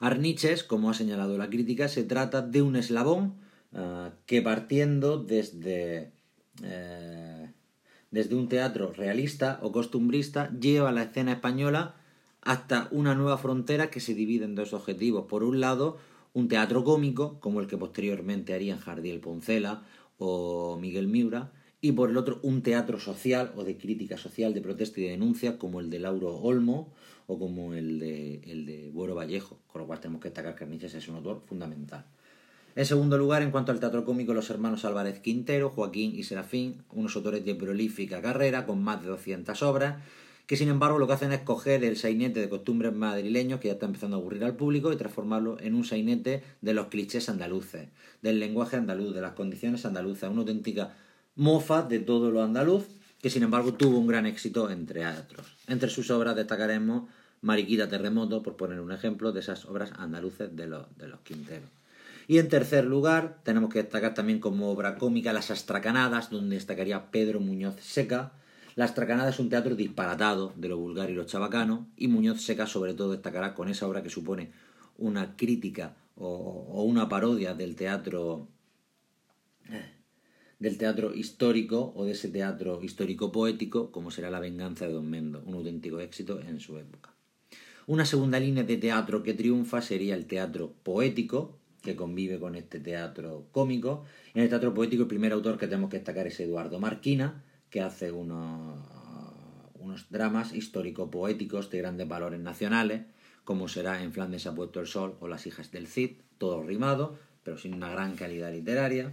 Arniches, 0.00 0.62
como 0.62 0.90
ha 0.90 0.94
señalado 0.94 1.36
la 1.36 1.50
crítica, 1.50 1.88
se 1.88 2.04
trata 2.04 2.40
de 2.40 2.62
un 2.62 2.76
eslabón 2.76 3.34
eh, 3.72 4.10
que 4.26 4.40
partiendo 4.40 5.22
desde, 5.22 6.12
eh, 6.62 7.50
desde 8.10 8.34
un 8.36 8.48
teatro 8.48 8.92
realista 8.92 9.58
o 9.62 9.72
costumbrista 9.72 10.50
lleva 10.52 10.92
la 10.92 11.02
escena 11.02 11.32
española 11.32 11.96
hasta 12.42 12.88
una 12.92 13.14
nueva 13.14 13.36
frontera 13.36 13.90
que 13.90 14.00
se 14.00 14.14
divide 14.14 14.44
en 14.44 14.54
dos 14.54 14.72
objetivos. 14.72 15.26
Por 15.26 15.42
un 15.42 15.60
lado, 15.60 15.98
un 16.32 16.48
teatro 16.48 16.84
cómico, 16.84 17.40
como 17.40 17.60
el 17.60 17.66
que 17.66 17.76
posteriormente 17.76 18.54
harían 18.54 18.78
Jardiel 18.78 19.20
Poncela 19.20 19.82
o 20.18 20.78
Miguel 20.80 21.08
Miura, 21.08 21.52
y 21.80 21.92
por 21.92 22.10
el 22.10 22.16
otro 22.16 22.40
un 22.42 22.62
teatro 22.62 22.98
social 22.98 23.52
o 23.56 23.64
de 23.64 23.76
crítica 23.76 24.18
social, 24.18 24.52
de 24.52 24.60
protesta 24.60 25.00
y 25.00 25.04
de 25.04 25.10
denuncia, 25.10 25.58
como 25.58 25.80
el 25.80 25.90
de 25.90 26.00
Lauro 26.00 26.36
Olmo 26.36 26.92
o 27.26 27.38
como 27.38 27.74
el 27.74 27.98
de, 28.00 28.40
el 28.44 28.66
de 28.66 28.90
Buero 28.90 29.14
Vallejo, 29.14 29.58
con 29.68 29.82
lo 29.82 29.86
cual 29.86 30.00
tenemos 30.00 30.20
que 30.20 30.28
destacar 30.28 30.54
que 30.54 30.64
Arniches 30.64 30.94
es 30.94 31.08
un 31.08 31.16
autor 31.16 31.42
fundamental. 31.46 32.06
En 32.74 32.86
segundo 32.86 33.18
lugar, 33.18 33.42
en 33.42 33.50
cuanto 33.50 33.72
al 33.72 33.80
teatro 33.80 34.04
cómico, 34.04 34.34
los 34.34 34.50
hermanos 34.50 34.84
Álvarez 34.84 35.20
Quintero, 35.20 35.70
Joaquín 35.70 36.14
y 36.14 36.22
Serafín, 36.22 36.82
unos 36.92 37.16
autores 37.16 37.44
de 37.44 37.54
prolífica 37.54 38.22
carrera, 38.22 38.66
con 38.66 38.82
más 38.82 39.02
de 39.02 39.08
200 39.08 39.62
obras, 39.62 39.96
que 40.48 40.56
sin 40.56 40.70
embargo 40.70 40.98
lo 40.98 41.06
que 41.06 41.12
hacen 41.12 41.30
es 41.32 41.42
coger 41.42 41.84
el 41.84 41.98
sainete 41.98 42.40
de 42.40 42.48
costumbres 42.48 42.94
madrileños 42.94 43.60
que 43.60 43.68
ya 43.68 43.74
está 43.74 43.84
empezando 43.84 44.16
a 44.16 44.20
aburrir 44.20 44.44
al 44.44 44.56
público 44.56 44.90
y 44.90 44.96
transformarlo 44.96 45.58
en 45.60 45.74
un 45.74 45.84
sainete 45.84 46.42
de 46.62 46.72
los 46.72 46.86
clichés 46.86 47.28
andaluces, 47.28 47.90
del 48.22 48.40
lenguaje 48.40 48.76
andaluz, 48.76 49.14
de 49.14 49.20
las 49.20 49.34
condiciones 49.34 49.84
andaluzas, 49.84 50.30
una 50.30 50.40
auténtica 50.40 50.96
mofa 51.36 51.82
de 51.82 51.98
todo 51.98 52.30
lo 52.30 52.42
andaluz, 52.42 52.86
que 53.20 53.28
sin 53.28 53.42
embargo 53.42 53.74
tuvo 53.74 53.98
un 53.98 54.06
gran 54.06 54.24
éxito 54.24 54.70
entre 54.70 55.06
otros. 55.06 55.54
Entre 55.66 55.90
sus 55.90 56.10
obras 56.10 56.34
destacaremos 56.34 57.10
Mariquita 57.42 57.90
Terremoto, 57.90 58.42
por 58.42 58.56
poner 58.56 58.80
un 58.80 58.90
ejemplo 58.90 59.32
de 59.32 59.40
esas 59.40 59.66
obras 59.66 59.92
andaluces 59.98 60.56
de 60.56 60.66
los, 60.66 60.86
de 60.96 61.08
los 61.08 61.20
Quinteros. 61.20 61.68
Y 62.26 62.38
en 62.38 62.48
tercer 62.48 62.86
lugar, 62.86 63.40
tenemos 63.42 63.70
que 63.70 63.82
destacar 63.82 64.14
también 64.14 64.40
como 64.40 64.70
obra 64.70 64.96
cómica 64.96 65.34
Las 65.34 65.50
Astracanadas, 65.50 66.30
donde 66.30 66.56
destacaría 66.56 67.10
Pedro 67.10 67.38
Muñoz 67.38 67.76
Seca. 67.82 68.32
La 68.78 68.84
Astracanada 68.84 69.30
es 69.30 69.40
un 69.40 69.48
teatro 69.48 69.74
disparatado 69.74 70.52
de 70.54 70.68
lo 70.68 70.78
vulgar 70.78 71.10
y 71.10 71.14
lo 71.14 71.24
chabacano, 71.24 71.88
y 71.96 72.06
Muñoz 72.06 72.42
Seca 72.42 72.64
sobre 72.68 72.94
todo 72.94 73.10
destacará 73.10 73.52
con 73.52 73.68
esa 73.68 73.88
obra 73.88 74.04
que 74.04 74.08
supone 74.08 74.52
una 74.98 75.34
crítica 75.34 75.96
o, 76.14 76.84
una 76.84 77.08
parodia 77.08 77.54
del 77.54 77.74
teatro 77.74 78.46
eh, 79.68 79.82
del 80.60 80.78
teatro 80.78 81.12
histórico 81.12 81.92
o 81.96 82.04
de 82.04 82.12
ese 82.12 82.28
teatro 82.28 82.80
histórico 82.80 83.32
poético 83.32 83.90
como 83.90 84.12
será 84.12 84.30
La 84.30 84.38
venganza 84.38 84.86
de 84.86 84.92
Don 84.92 85.10
Mendo, 85.10 85.42
un 85.44 85.54
auténtico 85.54 85.98
éxito 85.98 86.40
en 86.40 86.60
su 86.60 86.78
época. 86.78 87.12
Una 87.88 88.04
segunda 88.04 88.38
línea 88.38 88.62
de 88.62 88.76
teatro 88.76 89.24
que 89.24 89.34
triunfa 89.34 89.82
sería 89.82 90.14
el 90.14 90.26
teatro 90.26 90.72
poético, 90.84 91.58
que 91.82 91.96
convive 91.96 92.38
con 92.38 92.54
este 92.54 92.78
teatro 92.78 93.48
cómico. 93.50 94.04
En 94.34 94.44
el 94.44 94.48
teatro 94.48 94.72
poético 94.72 95.02
el 95.02 95.08
primer 95.08 95.32
autor 95.32 95.58
que 95.58 95.66
tenemos 95.66 95.90
que 95.90 95.96
destacar 95.96 96.28
es 96.28 96.38
Eduardo 96.38 96.78
Marquina, 96.78 97.42
que 97.70 97.80
hace 97.80 98.12
unos, 98.12 98.78
unos 99.78 100.10
dramas 100.10 100.52
histórico-poéticos 100.52 101.70
de 101.70 101.78
grandes 101.78 102.08
valores 102.08 102.40
nacionales, 102.40 103.02
como 103.44 103.68
será 103.68 104.02
En 104.02 104.12
Flandes 104.12 104.46
ha 104.46 104.54
puesto 104.54 104.80
el 104.80 104.86
sol 104.86 105.16
o 105.20 105.28
Las 105.28 105.46
hijas 105.46 105.70
del 105.70 105.86
Cid, 105.86 106.18
todo 106.38 106.62
rimado, 106.62 107.18
pero 107.44 107.56
sin 107.56 107.74
una 107.74 107.90
gran 107.90 108.14
calidad 108.14 108.52
literaria. 108.52 109.12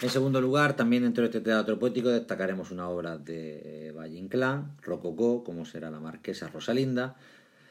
En 0.00 0.10
segundo 0.10 0.40
lugar, 0.40 0.74
también 0.74 1.04
dentro 1.04 1.22
de 1.22 1.28
este 1.28 1.40
teatro 1.40 1.78
poético 1.78 2.08
destacaremos 2.08 2.70
una 2.70 2.88
obra 2.88 3.18
de 3.18 3.92
Valle 3.96 4.18
Inclán, 4.18 4.76
Rococó, 4.82 5.44
como 5.44 5.64
será 5.64 5.90
La 5.90 6.00
Marquesa 6.00 6.48
Rosalinda, 6.48 7.16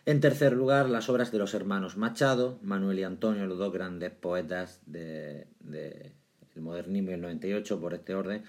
en 0.05 0.19
tercer 0.19 0.53
lugar, 0.53 0.89
las 0.89 1.09
obras 1.09 1.31
de 1.31 1.37
los 1.37 1.53
hermanos 1.53 1.95
Machado, 1.95 2.57
Manuel 2.63 2.99
y 2.99 3.03
Antonio, 3.03 3.45
los 3.45 3.59
dos 3.59 3.71
grandes 3.71 4.11
poetas 4.11 4.81
del 4.87 5.45
de, 5.59 6.13
modernismo 6.55 7.11
y 7.11 7.13
el 7.13 7.21
98, 7.21 7.79
por 7.79 7.93
este 7.93 8.15
orden, 8.15 8.43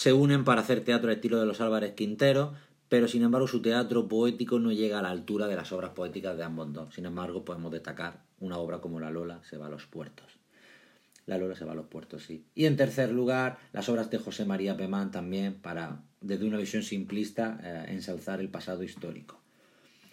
se 0.00 0.14
unen 0.14 0.44
para 0.44 0.62
hacer 0.62 0.82
teatro 0.82 1.10
al 1.10 1.16
estilo 1.16 1.38
de 1.38 1.44
los 1.44 1.60
Álvarez 1.60 1.92
Quintero, 1.92 2.54
pero 2.88 3.06
sin 3.06 3.22
embargo 3.22 3.46
su 3.46 3.60
teatro 3.60 4.08
poético 4.08 4.58
no 4.58 4.72
llega 4.72 4.98
a 4.98 5.02
la 5.02 5.10
altura 5.10 5.46
de 5.46 5.56
las 5.56 5.72
obras 5.72 5.90
poéticas 5.90 6.38
de 6.38 6.42
ambos 6.42 6.72
dos. 6.72 6.94
Sin 6.94 7.04
embargo, 7.04 7.44
podemos 7.44 7.70
destacar 7.70 8.22
una 8.38 8.56
obra 8.56 8.80
como 8.80 8.98
La 8.98 9.10
Lola 9.10 9.42
se 9.44 9.58
va 9.58 9.66
a 9.66 9.68
los 9.68 9.84
puertos. 9.84 10.24
La 11.26 11.36
Lola 11.36 11.54
se 11.54 11.66
va 11.66 11.72
a 11.72 11.74
los 11.74 11.84
puertos, 11.84 12.22
sí. 12.22 12.46
Y 12.54 12.64
en 12.64 12.78
tercer 12.78 13.12
lugar, 13.12 13.58
las 13.74 13.90
obras 13.90 14.10
de 14.10 14.16
José 14.16 14.46
María 14.46 14.74
Pemán 14.74 15.10
también 15.10 15.52
para, 15.60 16.00
desde 16.22 16.46
una 16.46 16.56
visión 16.56 16.82
simplista, 16.82 17.60
eh, 17.62 17.92
ensalzar 17.92 18.40
el 18.40 18.48
pasado 18.48 18.82
histórico. 18.82 19.38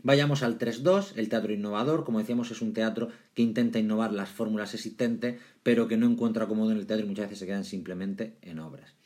Vayamos 0.04 0.44
al 0.44 0.58
3.2, 0.58 1.14
el 1.16 1.30
teatro 1.30 1.54
innovador. 1.54 2.04
Como 2.04 2.20
decíamos, 2.20 2.52
es 2.52 2.62
un 2.62 2.74
teatro 2.74 3.08
que 3.34 3.42
intenta 3.42 3.80
innovar 3.80 4.12
las 4.12 4.28
fórmulas 4.28 4.74
existentes, 4.74 5.40
pero 5.64 5.88
que 5.88 5.96
no 5.96 6.08
encuentra 6.08 6.44
acomodo 6.44 6.72
en 6.72 6.78
el 6.78 6.88
teatro 6.88 7.06
y 7.06 7.08
muchas 7.08 7.28
veces 7.28 7.40
se 7.40 7.46
quedan 7.46 7.64
simplemente 7.64 8.36
en 8.42 8.60
obras. 8.60 8.98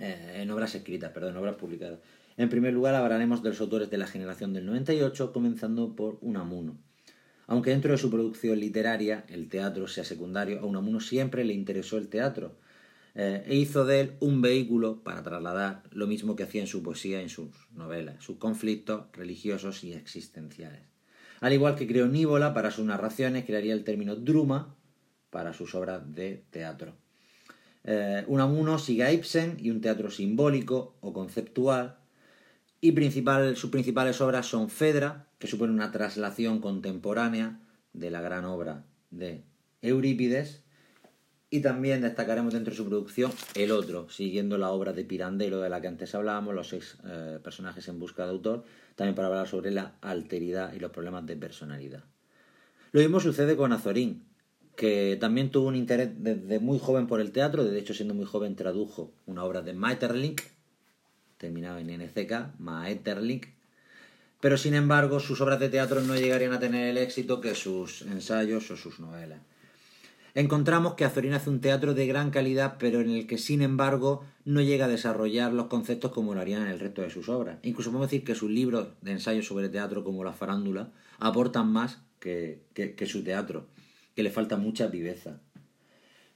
Eh, 0.00 0.40
en 0.40 0.50
obras 0.50 0.74
escritas, 0.74 1.12
perdón, 1.12 1.32
en 1.32 1.36
obras 1.36 1.56
publicadas. 1.56 1.98
En 2.38 2.48
primer 2.48 2.72
lugar, 2.72 2.94
hablaremos 2.94 3.42
de 3.42 3.50
los 3.50 3.60
autores 3.60 3.90
de 3.90 3.98
la 3.98 4.06
generación 4.06 4.54
del 4.54 4.64
98, 4.64 5.30
comenzando 5.30 5.94
por 5.94 6.16
Unamuno. 6.22 6.78
Aunque 7.46 7.70
dentro 7.70 7.92
de 7.92 7.98
su 7.98 8.10
producción 8.10 8.58
literaria 8.58 9.24
el 9.28 9.48
teatro 9.50 9.88
sea 9.88 10.04
secundario, 10.04 10.60
a 10.60 10.64
Unamuno 10.64 11.00
siempre 11.00 11.44
le 11.44 11.52
interesó 11.52 11.98
el 11.98 12.08
teatro 12.08 12.56
eh, 13.14 13.42
e 13.46 13.56
hizo 13.56 13.84
de 13.84 14.00
él 14.00 14.12
un 14.20 14.40
vehículo 14.40 15.02
para 15.02 15.22
trasladar 15.22 15.82
lo 15.90 16.06
mismo 16.06 16.34
que 16.34 16.44
hacía 16.44 16.62
en 16.62 16.66
su 16.66 16.82
poesía 16.82 17.20
en 17.20 17.28
sus 17.28 17.48
novelas, 17.72 18.24
sus 18.24 18.38
conflictos 18.38 19.06
religiosos 19.12 19.84
y 19.84 19.92
existenciales. 19.92 20.82
Al 21.40 21.52
igual 21.52 21.74
que 21.74 21.86
creó 21.86 22.06
Nívola 22.06 22.54
para 22.54 22.70
sus 22.70 22.86
narraciones, 22.86 23.44
crearía 23.44 23.74
el 23.74 23.84
término 23.84 24.16
druma 24.16 24.76
para 25.30 25.52
sus 25.52 25.74
obras 25.74 26.14
de 26.14 26.44
teatro. 26.50 26.94
Eh, 27.84 28.24
Unamuno 28.26 28.78
sigue 28.78 29.04
a 29.04 29.12
Ibsen 29.12 29.56
y 29.58 29.70
un 29.70 29.80
teatro 29.80 30.10
simbólico 30.10 30.96
o 31.00 31.12
conceptual, 31.12 31.96
y 32.82 32.92
sus 33.54 33.70
principales 33.70 34.20
obras 34.20 34.46
son 34.46 34.70
Fedra, 34.70 35.26
que 35.38 35.46
supone 35.46 35.72
una 35.72 35.92
traslación 35.92 36.60
contemporánea 36.60 37.60
de 37.92 38.10
la 38.10 38.20
gran 38.22 38.44
obra 38.44 38.84
de 39.10 39.44
Eurípides, 39.82 40.62
y 41.50 41.60
también 41.60 42.00
destacaremos 42.00 42.54
dentro 42.54 42.70
de 42.70 42.76
su 42.76 42.88
producción 42.88 43.32
El 43.54 43.72
Otro, 43.72 44.08
siguiendo 44.08 44.56
la 44.56 44.70
obra 44.70 44.92
de 44.92 45.04
Pirandello 45.04 45.60
de 45.60 45.68
la 45.68 45.80
que 45.80 45.88
antes 45.88 46.14
hablábamos, 46.14 46.54
los 46.54 46.68
seis 46.68 46.96
eh, 47.04 47.40
personajes 47.42 47.88
en 47.88 47.98
busca 47.98 48.24
de 48.24 48.30
autor, 48.30 48.64
también 48.94 49.16
para 49.16 49.28
hablar 49.28 49.48
sobre 49.48 49.72
la 49.72 49.96
alteridad 50.00 50.72
y 50.72 50.78
los 50.78 50.92
problemas 50.92 51.26
de 51.26 51.36
personalidad. 51.36 52.04
Lo 52.92 53.00
mismo 53.00 53.18
sucede 53.18 53.56
con 53.56 53.72
Azorín, 53.72 54.29
que 54.76 55.16
también 55.20 55.50
tuvo 55.50 55.68
un 55.68 55.76
interés 55.76 56.10
desde 56.18 56.58
muy 56.58 56.78
joven 56.78 57.06
por 57.06 57.20
el 57.20 57.32
teatro, 57.32 57.64
de 57.64 57.78
hecho 57.78 57.94
siendo 57.94 58.14
muy 58.14 58.24
joven 58.24 58.56
tradujo 58.56 59.12
una 59.26 59.44
obra 59.44 59.62
de 59.62 59.72
Maeterlinck, 59.72 60.42
terminada 61.38 61.80
en 61.80 61.88
NCK, 61.88 62.58
Maeterlinck, 62.58 63.48
pero 64.40 64.56
sin 64.56 64.74
embargo 64.74 65.20
sus 65.20 65.40
obras 65.40 65.60
de 65.60 65.68
teatro 65.68 66.00
no 66.00 66.16
llegarían 66.16 66.52
a 66.52 66.60
tener 66.60 66.88
el 66.88 66.98
éxito 66.98 67.40
que 67.40 67.54
sus 67.54 68.02
ensayos 68.02 68.70
o 68.70 68.76
sus 68.76 69.00
novelas. 69.00 69.40
Encontramos 70.34 70.94
que 70.94 71.04
Azorín 71.04 71.32
hace 71.34 71.50
un 71.50 71.60
teatro 71.60 71.92
de 71.94 72.06
gran 72.06 72.30
calidad, 72.30 72.76
pero 72.78 73.00
en 73.00 73.10
el 73.10 73.26
que, 73.26 73.36
sin 73.36 73.62
embargo, 73.62 74.24
no 74.44 74.60
llega 74.60 74.84
a 74.84 74.88
desarrollar 74.88 75.52
los 75.52 75.66
conceptos 75.66 76.12
como 76.12 76.34
lo 76.34 76.40
harían 76.40 76.62
en 76.62 76.68
el 76.68 76.78
resto 76.78 77.02
de 77.02 77.10
sus 77.10 77.28
obras. 77.28 77.58
Incluso 77.62 77.90
podemos 77.90 78.10
decir 78.10 78.24
que 78.24 78.36
sus 78.36 78.50
libros 78.50 78.88
de 79.00 79.12
ensayos 79.12 79.46
sobre 79.46 79.68
teatro, 79.68 80.04
como 80.04 80.22
La 80.22 80.32
Farándula, 80.32 80.92
aportan 81.18 81.72
más 81.72 81.98
que, 82.20 82.62
su 83.06 83.24
teatro, 83.24 83.66
que 84.20 84.24
le 84.24 84.30
falta 84.30 84.58
mucha 84.58 84.88
viveza. 84.88 85.40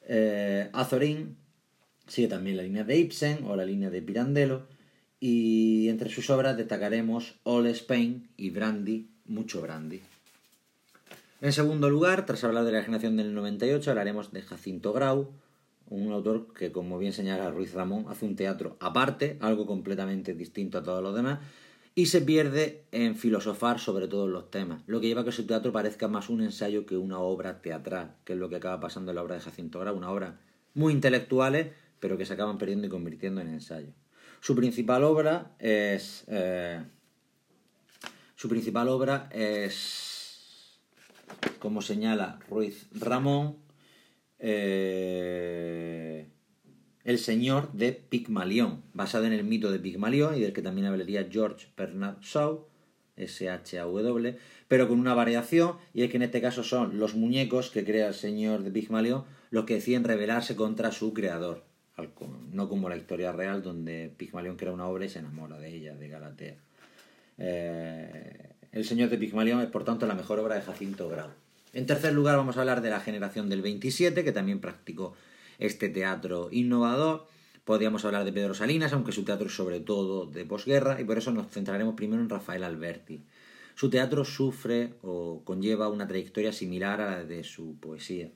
Eh, 0.09 0.71
Azorín 0.73 1.37
sigue 2.07 2.29
también 2.29 2.57
la 2.57 2.63
línea 2.63 2.83
de 2.83 2.97
Ibsen 2.97 3.45
o 3.45 3.57
la 3.57 3.67
línea 3.67 3.91
de 3.91 4.01
Pirandello, 4.01 4.67
y 5.21 5.91
entre 5.91 6.09
sus 6.09 6.31
obras 6.31 6.57
destacaremos 6.57 7.35
All 7.43 7.67
Spain 7.67 8.31
y 8.39 8.49
Brandy, 8.49 9.11
mucho 9.27 9.61
Brandy. 9.61 10.01
En 11.43 11.53
segundo 11.53 11.91
lugar, 11.91 12.25
tras 12.25 12.43
hablar 12.45 12.65
de 12.65 12.73
la 12.73 12.83
generación 12.83 13.19
del 13.19 13.35
98, 13.35 13.91
hablaremos 13.91 14.33
de 14.33 14.41
Jacinto 14.41 14.95
Grau, 14.95 15.33
un 15.91 16.11
autor 16.11 16.55
que, 16.55 16.73
como 16.73 16.99
bien 16.99 17.13
señala 17.13 17.51
Ruiz 17.51 17.75
Ramón, 17.75 18.07
hace 18.09 18.25
un 18.25 18.35
teatro 18.35 18.79
aparte, 18.81 19.37
algo 19.43 19.67
completamente 19.67 20.33
distinto 20.33 20.79
a 20.79 20.83
todos 20.83 21.03
los 21.03 21.15
demás, 21.15 21.41
y 21.95 22.07
se 22.07 22.21
pierde 22.21 22.85
en 22.91 23.17
filosofar 23.17 23.79
sobre 23.79 24.09
todos 24.09 24.29
los 24.29 24.51
temas, 24.51 24.83
lo 24.87 25.01
que 25.01 25.07
lleva 25.07 25.21
a 25.21 25.25
que 25.25 25.33
su 25.33 25.47
teatro 25.47 25.73
parezca 25.73 26.09
más 26.09 26.29
un 26.29 26.43
ensayo 26.43 26.87
que 26.87 26.97
una 26.97 27.21
obra 27.21 27.63
teatral, 27.63 28.17
que 28.25 28.33
es 28.33 28.39
lo 28.39 28.49
que 28.49 28.57
acaba 28.57 28.81
pasando 28.81 29.13
en 29.13 29.17
la 29.17 29.23
obra 29.23 29.37
de 29.37 29.41
Jacinto 29.41 29.79
Grau, 29.79 29.97
una 29.97 30.11
obra 30.11 30.41
muy 30.75 30.93
intelectuales, 30.93 31.73
pero 32.01 32.19
que 32.19 32.27
se 32.27 32.35
acaban 32.35 32.59
perdiendo 32.59 32.87
y 32.87 32.91
convirtiendo 32.91 33.41
en 33.41 33.49
ensayo. 33.49 33.93
Su 34.41 34.57
principal 34.57 35.05
obra 35.05 35.55
es... 35.59 36.25
Eh, 36.27 36.83
su 38.35 38.49
principal 38.49 38.89
obra 38.89 39.29
es 39.33 40.81
como 41.61 41.81
señala 41.81 42.41
Ruiz 42.51 42.89
Ramón, 42.93 43.57
eh, 44.39 46.29
el 47.05 47.19
señor 47.19 47.73
de 47.73 47.93
Pigmalión, 47.93 48.83
basado 48.95 49.27
en 49.27 49.33
el 49.33 49.45
mito 49.45 49.71
de 49.71 49.79
Pigmalión 49.79 50.37
y 50.37 50.41
del 50.41 50.53
que 50.53 50.63
también 50.63 50.87
hablaría 50.87 51.29
George 51.31 51.69
Bernard 51.77 52.21
Shaw, 52.21 52.67
S-H-A-W, 53.17 54.39
pero 54.67 54.89
con 54.89 54.99
una 54.99 55.15
variación, 55.15 55.77
y 55.93 56.03
es 56.03 56.11
que 56.11 56.17
en 56.17 56.25
este 56.25 56.41
caso 56.41 56.65
son 56.65 56.99
los 56.99 57.15
muñecos 57.15 57.71
que 57.71 57.85
crea 57.85 58.09
el 58.09 58.15
señor 58.15 58.63
de 58.63 58.71
Pigmalión 58.71 59.25
los 59.51 59.67
que 59.67 59.75
deciden 59.75 60.03
rebelarse 60.03 60.57
contra 60.57 60.91
su 60.91 61.15
creador, 61.15 61.63
no 62.51 62.69
como 62.69 62.89
la 62.89 62.97
historia 62.97 63.31
real 63.31 63.63
donde 63.63 64.13
Pigmalión 64.17 64.57
crea 64.57 64.73
una 64.73 64.89
obra 64.89 65.05
y 65.05 65.09
se 65.09 65.21
enamora 65.21 65.59
de 65.59 65.77
ella, 65.77 65.95
de 65.95 66.09
Galatea. 66.09 66.57
Eh, 67.39 68.49
el 68.73 68.85
Señor 68.85 69.11
de 69.11 69.19
Pigmalión 69.19 69.61
es, 69.61 69.69
por 69.69 69.85
tanto, 69.85 70.07
la 70.07 70.15
mejor 70.15 70.41
obra 70.41 70.57
de 70.57 70.63
Jacinto 70.63 71.09
Grau. 71.09 71.29
En 71.73 71.87
tercer 71.87 72.13
lugar, 72.13 72.37
vamos 72.37 72.57
a 72.57 72.61
hablar 72.61 72.81
de 72.81 72.91
la 72.91 73.01
generación 73.01 73.49
del 73.49 73.63
27, 73.63 74.25
que 74.25 74.33
también 74.33 74.61
practicó 74.61 75.15
este 75.59 75.89
teatro 75.89 76.49
innovador. 76.51 77.27
Podríamos 77.65 78.05
hablar 78.05 78.25
de 78.25 78.33
Pedro 78.33 78.55
Salinas, 78.55 78.93
aunque 78.93 79.13
su 79.13 79.25
teatro 79.25 79.47
es 79.47 79.55
sobre 79.55 79.81
todo 79.81 80.27
de 80.27 80.45
posguerra, 80.45 81.01
y 81.01 81.05
por 81.05 81.19
eso 81.19 81.31
nos 81.31 81.51
centraremos 81.51 81.95
primero 81.95 82.23
en 82.23 82.29
Rafael 82.29 82.65
Alberti. 82.65 83.25
Su 83.75 83.91
teatro 83.91 84.25
sufre 84.25 84.95
o 85.03 85.43
conlleva 85.45 85.89
una 85.89 86.07
trayectoria 86.07 86.53
similar 86.53 87.01
a 87.01 87.11
la 87.11 87.25
de 87.25 87.43
su 87.43 87.77
poesía. 87.81 88.31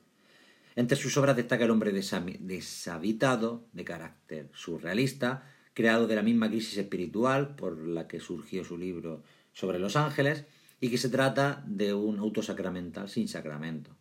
Entre 0.75 0.97
sus 0.97 1.15
obras 1.17 1.35
destaca 1.35 1.65
El 1.65 1.71
hombre 1.71 1.91
deshabitado, 1.91 3.65
de 3.73 3.83
carácter 3.83 4.49
surrealista, 4.53 5.43
creado 5.73 6.07
de 6.07 6.15
la 6.15 6.23
misma 6.23 6.49
crisis 6.49 6.77
espiritual 6.77 7.55
por 7.55 7.77
la 7.77 8.07
que 8.07 8.19
surgió 8.19 8.63
su 8.63 8.77
libro 8.77 9.23
sobre 9.53 9.79
los 9.79 9.95
ángeles 9.95 10.45
y 10.81 10.89
que 10.89 10.97
se 10.97 11.09
trata 11.09 11.63
de 11.67 11.93
un 11.93 12.19
auto 12.19 12.41
sacramental 12.41 13.09
sin 13.09 13.27
sacramento. 13.27 13.95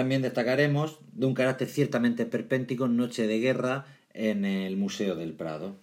También 0.00 0.22
destacaremos 0.22 0.98
de 1.12 1.26
un 1.26 1.34
carácter 1.34 1.68
ciertamente 1.68 2.24
perpéntico 2.24 2.88
Noche 2.88 3.26
de 3.26 3.38
Guerra, 3.38 3.84
en 4.14 4.46
el 4.46 4.78
Museo 4.78 5.14
del 5.14 5.34
Prado. 5.34 5.76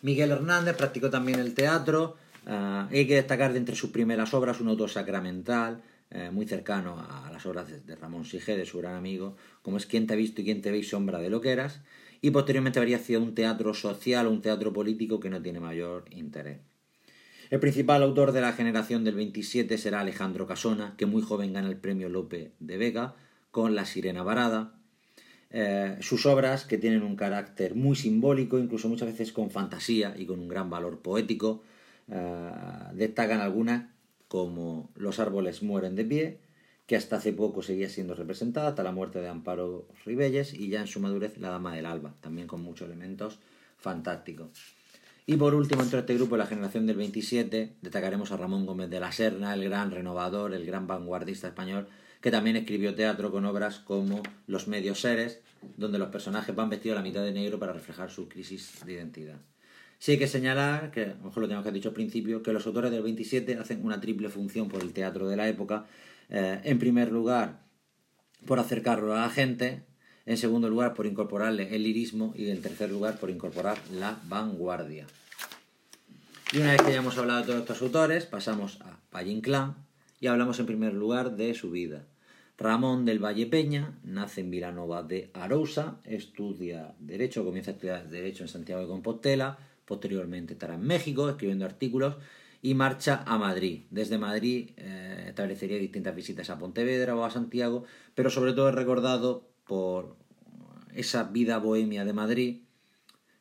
Miguel 0.00 0.32
Hernández 0.32 0.76
practicó 0.76 1.08
también 1.08 1.38
el 1.38 1.54
teatro. 1.54 2.16
Ah, 2.44 2.88
hay 2.90 3.06
que 3.06 3.14
destacar 3.14 3.52
de 3.52 3.60
entre 3.60 3.76
sus 3.76 3.90
primeras 3.90 4.34
obras 4.34 4.60
un 4.60 4.66
autor 4.66 4.90
sacramental, 4.90 5.80
eh, 6.10 6.30
muy 6.32 6.44
cercano 6.44 6.98
a 6.98 7.30
las 7.30 7.46
obras 7.46 7.68
de, 7.86 7.94
Ramón 7.94 8.24
Sige, 8.24 8.56
de 8.56 8.66
su 8.66 8.78
gran 8.78 8.96
amigo, 8.96 9.36
como 9.62 9.76
es 9.76 9.86
Quién 9.86 10.08
te 10.08 10.14
ha 10.14 10.16
visto 10.16 10.40
y 10.40 10.44
quién 10.44 10.60
te 10.60 10.72
veis 10.72 10.88
sombra 10.88 11.20
de 11.20 11.30
lo 11.30 11.40
que 11.40 11.52
eras, 11.52 11.82
y 12.20 12.32
posteriormente 12.32 12.80
habría 12.80 12.98
sido 12.98 13.22
un 13.22 13.36
teatro 13.36 13.74
social 13.74 14.26
o 14.26 14.32
un 14.32 14.42
teatro 14.42 14.72
político 14.72 15.20
que 15.20 15.30
no 15.30 15.40
tiene 15.40 15.60
mayor 15.60 16.06
interés. 16.10 16.71
El 17.52 17.60
principal 17.60 18.02
autor 18.02 18.32
de 18.32 18.40
la 18.40 18.54
generación 18.54 19.04
del 19.04 19.14
27 19.14 19.76
será 19.76 20.00
Alejandro 20.00 20.46
Casona, 20.46 20.94
que 20.96 21.04
muy 21.04 21.20
joven 21.20 21.52
gana 21.52 21.68
el 21.68 21.76
premio 21.76 22.08
Lope 22.08 22.52
de 22.60 22.78
Vega 22.78 23.14
con 23.50 23.74
La 23.74 23.84
Sirena 23.84 24.22
Varada, 24.22 24.72
eh, 25.50 25.98
sus 26.00 26.24
obras, 26.24 26.64
que 26.64 26.78
tienen 26.78 27.02
un 27.02 27.14
carácter 27.14 27.74
muy 27.74 27.94
simbólico, 27.94 28.58
incluso 28.58 28.88
muchas 28.88 29.08
veces 29.08 29.34
con 29.34 29.50
fantasía 29.50 30.14
y 30.16 30.24
con 30.24 30.40
un 30.40 30.48
gran 30.48 30.70
valor 30.70 31.00
poético, 31.00 31.62
eh, 32.08 32.52
destacan 32.94 33.42
algunas 33.42 33.84
como 34.28 34.88
Los 34.96 35.18
árboles 35.18 35.62
mueren 35.62 35.94
de 35.94 36.06
pie, 36.06 36.38
que 36.86 36.96
hasta 36.96 37.16
hace 37.16 37.34
poco 37.34 37.60
seguía 37.60 37.90
siendo 37.90 38.14
representada, 38.14 38.68
hasta 38.70 38.82
la 38.82 38.92
muerte 38.92 39.20
de 39.20 39.28
Amparo 39.28 39.88
Ribelles, 40.06 40.54
y 40.54 40.70
ya 40.70 40.80
en 40.80 40.86
su 40.86 41.00
madurez 41.00 41.36
La 41.36 41.50
Dama 41.50 41.76
del 41.76 41.84
Alba, 41.84 42.14
también 42.22 42.46
con 42.46 42.62
muchos 42.62 42.88
elementos 42.88 43.40
fantásticos. 43.76 44.81
Y 45.24 45.36
por 45.36 45.54
último, 45.54 45.82
entre 45.82 46.00
este 46.00 46.14
grupo, 46.14 46.36
la 46.36 46.46
generación 46.46 46.86
del 46.86 46.96
27, 46.96 47.76
destacaremos 47.80 48.32
a 48.32 48.36
Ramón 48.36 48.66
Gómez 48.66 48.90
de 48.90 48.98
la 48.98 49.12
Serna, 49.12 49.54
el 49.54 49.64
gran 49.64 49.92
renovador, 49.92 50.52
el 50.52 50.66
gran 50.66 50.88
vanguardista 50.88 51.46
español, 51.46 51.86
que 52.20 52.32
también 52.32 52.56
escribió 52.56 52.94
teatro 52.94 53.30
con 53.30 53.44
obras 53.44 53.78
como 53.78 54.22
Los 54.46 54.66
medios 54.66 55.00
seres, 55.00 55.40
donde 55.76 55.98
los 55.98 56.08
personajes 56.08 56.54
van 56.54 56.70
vestidos 56.70 56.96
a 56.96 57.00
la 57.00 57.08
mitad 57.08 57.22
de 57.22 57.32
negro 57.32 57.60
para 57.60 57.72
reflejar 57.72 58.10
su 58.10 58.28
crisis 58.28 58.84
de 58.84 58.94
identidad. 58.94 59.38
Sí 59.98 60.12
hay 60.12 60.18
que 60.18 60.26
señalar, 60.26 60.90
que 60.90 61.02
a 61.04 61.14
lo 61.14 61.26
mejor 61.26 61.42
lo 61.42 61.46
tenemos 61.46 61.62
que 61.62 61.68
haber 61.68 61.78
dicho 61.78 61.90
al 61.90 61.94
principio, 61.94 62.42
que 62.42 62.52
los 62.52 62.66
autores 62.66 62.90
del 62.90 63.02
27 63.02 63.54
hacen 63.58 63.84
una 63.84 64.00
triple 64.00 64.28
función 64.28 64.68
por 64.68 64.82
el 64.82 64.92
teatro 64.92 65.28
de 65.28 65.36
la 65.36 65.48
época. 65.48 65.86
Eh, 66.28 66.60
en 66.64 66.80
primer 66.80 67.12
lugar, 67.12 67.60
por 68.44 68.58
acercarlo 68.58 69.14
a 69.14 69.20
la 69.20 69.30
gente, 69.30 69.84
en 70.26 70.36
segundo 70.36 70.68
lugar, 70.68 70.94
por 70.94 71.06
incorporarle 71.06 71.74
el 71.74 71.82
lirismo 71.82 72.32
y 72.36 72.50
en 72.50 72.62
tercer 72.62 72.90
lugar, 72.90 73.18
por 73.18 73.30
incorporar 73.30 73.78
la 73.92 74.18
vanguardia. 74.28 75.06
Y 76.52 76.58
una 76.58 76.72
vez 76.72 76.82
que 76.82 76.92
ya 76.92 76.98
hemos 76.98 77.16
hablado 77.16 77.40
de 77.40 77.46
todos 77.46 77.60
estos 77.60 77.82
autores, 77.82 78.26
pasamos 78.26 78.80
a 78.82 78.98
Valle 79.14 79.40
y 80.20 80.26
hablamos 80.26 80.58
en 80.60 80.66
primer 80.66 80.94
lugar 80.94 81.36
de 81.36 81.54
su 81.54 81.70
vida. 81.70 82.04
Ramón 82.58 83.04
del 83.04 83.18
Valle 83.18 83.46
Peña 83.46 83.98
nace 84.04 84.42
en 84.42 84.50
Vilanova 84.50 85.02
de 85.02 85.30
Arousa, 85.34 85.96
estudia 86.04 86.94
Derecho, 87.00 87.44
comienza 87.44 87.70
a 87.70 87.74
estudiar 87.74 88.08
Derecho 88.08 88.44
en 88.44 88.48
Santiago 88.48 88.82
de 88.82 88.88
Compostela, 88.88 89.58
posteriormente 89.84 90.52
estará 90.52 90.74
en 90.74 90.82
México 90.82 91.28
escribiendo 91.28 91.64
artículos 91.64 92.16
y 92.60 92.74
marcha 92.74 93.24
a 93.26 93.36
Madrid. 93.38 93.82
Desde 93.90 94.18
Madrid 94.18 94.70
eh, 94.76 95.24
establecería 95.28 95.78
distintas 95.78 96.14
visitas 96.14 96.50
a 96.50 96.58
Pontevedra 96.58 97.16
o 97.16 97.24
a 97.24 97.30
Santiago, 97.30 97.84
pero 98.14 98.30
sobre 98.30 98.52
todo 98.52 98.68
es 98.68 98.74
recordado 98.74 99.51
por 99.66 100.16
esa 100.94 101.24
vida 101.24 101.58
bohemia 101.58 102.04
de 102.04 102.12
Madrid, 102.12 102.62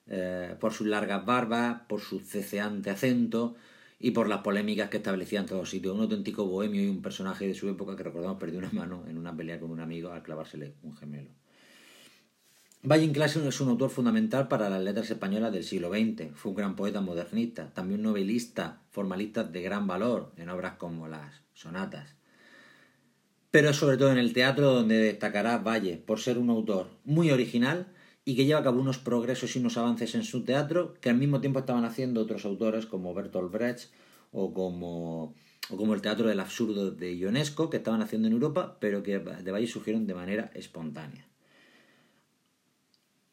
eh, 0.08 0.56
por 0.60 0.74
sus 0.74 0.88
largas 0.88 1.26
barbas, 1.26 1.82
por 1.88 2.02
su 2.02 2.20
ceceante 2.20 2.90
acento 2.90 3.56
y 4.00 4.12
por 4.12 4.28
las 4.28 4.40
polémicas 4.40 4.90
que 4.90 4.98
establecía 4.98 5.40
en 5.40 5.46
todos 5.46 5.70
sitios. 5.70 5.96
Un 5.96 6.02
auténtico 6.02 6.46
bohemio 6.46 6.84
y 6.84 6.90
un 6.90 7.02
personaje 7.02 7.48
de 7.48 7.54
su 7.54 7.70
época 7.70 7.96
que 7.96 8.04
recordamos 8.04 8.40
perdió 8.40 8.60
una 8.60 8.72
mano 8.72 9.04
en 9.08 9.18
una 9.18 9.36
pelea 9.36 9.60
con 9.60 9.72
un 9.72 9.80
amigo 9.80 10.12
al 10.12 10.24
clavársele 10.24 10.74
un 10.84 10.96
gemelo. 10.96 11.30
Valle 12.84 13.06
Inclán 13.06 13.30
es 13.30 13.62
un 13.62 13.70
autor 13.70 13.92
fundamental 13.92 14.48
para 14.48 14.68
las 14.68 14.82
letras 14.82 15.12
españolas 15.12 15.54
del 15.54 15.64
siglo 15.64 15.92
XX. 15.92 16.34
Fue 16.34 16.50
un 16.50 16.56
gran 16.56 16.76
poeta 16.76 17.00
modernista, 17.00 17.72
también 17.74 18.00
un 18.00 18.08
novelista 18.08 18.82
formalista 18.90 19.44
de 19.44 19.62
gran 19.62 19.86
valor 19.86 20.34
en 20.38 20.50
obras 20.50 20.78
como 20.78 21.08
las 21.08 21.44
sonatas. 21.54 22.16
Pero 23.52 23.74
sobre 23.74 23.98
todo 23.98 24.12
en 24.12 24.18
el 24.18 24.34
teatro 24.34 24.74
donde 24.74 24.98
destacará 24.98 25.58
Valle 25.58 25.98
por 25.98 26.20
ser 26.20 26.38
un 26.38 26.50
autor 26.50 26.88
muy 27.04 27.32
original 27.32 27.88
y 28.24 28.36
que 28.36 28.46
lleva 28.46 28.62
a 28.62 28.64
cabo 28.64 28.80
unos 28.80 28.98
progresos 28.98 29.56
y 29.56 29.60
unos 29.60 29.78
avances 29.78 30.16
en 30.16 30.24
su 30.24 30.44
teatro 30.44 30.94
que 31.02 31.10
al 31.10 31.18
mismo 31.18 31.42
tiempo 31.42 31.60
estaban 31.60 31.86
haciendo 31.86 32.22
otros 32.22 32.46
autores 32.46 32.86
como 32.86 33.14
Bertolt 33.14 33.52
Brecht 33.52 33.92
o 34.32 34.54
como, 34.54 35.36
o 35.70 35.78
como 35.78 35.94
el 35.94 36.02
teatro 36.02 36.28
del 36.30 36.40
absurdo 36.40 36.92
de 36.92 37.18
Ionesco 37.18 37.70
que 37.70 37.78
estaban 37.78 38.02
haciendo 38.02 38.28
en 38.28 38.34
Europa, 38.34 38.78
pero 38.80 39.04
que 39.04 39.20
de 39.20 39.52
Valle 39.52 39.68
surgieron 39.68 40.08
de 40.08 40.14
manera 40.14 40.52
espontánea. 40.54 41.28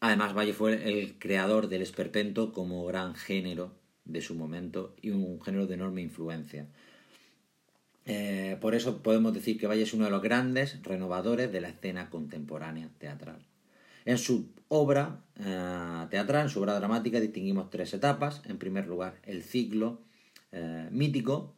Además, 0.00 0.36
Valle 0.36 0.52
fue 0.52 1.00
el 1.00 1.18
creador 1.18 1.68
del 1.68 1.82
esperpento 1.82 2.52
como 2.52 2.84
gran 2.86 3.14
género 3.14 3.72
de 4.04 4.22
su 4.22 4.34
momento 4.34 4.94
y 5.02 5.10
un 5.10 5.40
género 5.40 5.66
de 5.66 5.74
enorme 5.74 6.02
influencia. 6.02 6.68
Eh, 8.10 8.56
por 8.62 8.74
eso 8.74 9.02
podemos 9.02 9.34
decir 9.34 9.58
que 9.58 9.66
Valle 9.66 9.82
es 9.82 9.92
uno 9.92 10.06
de 10.06 10.10
los 10.10 10.22
grandes 10.22 10.82
renovadores 10.82 11.52
de 11.52 11.60
la 11.60 11.68
escena 11.68 12.08
contemporánea 12.08 12.88
teatral. 12.98 13.44
En 14.06 14.16
su 14.16 14.48
obra 14.68 15.20
eh, 15.38 16.06
teatral, 16.08 16.44
en 16.44 16.48
su 16.48 16.58
obra 16.58 16.78
dramática, 16.78 17.20
distinguimos 17.20 17.68
tres 17.68 17.92
etapas. 17.92 18.40
En 18.46 18.56
primer 18.56 18.86
lugar, 18.86 19.20
el 19.24 19.42
ciclo 19.42 20.00
eh, 20.52 20.88
mítico, 20.90 21.54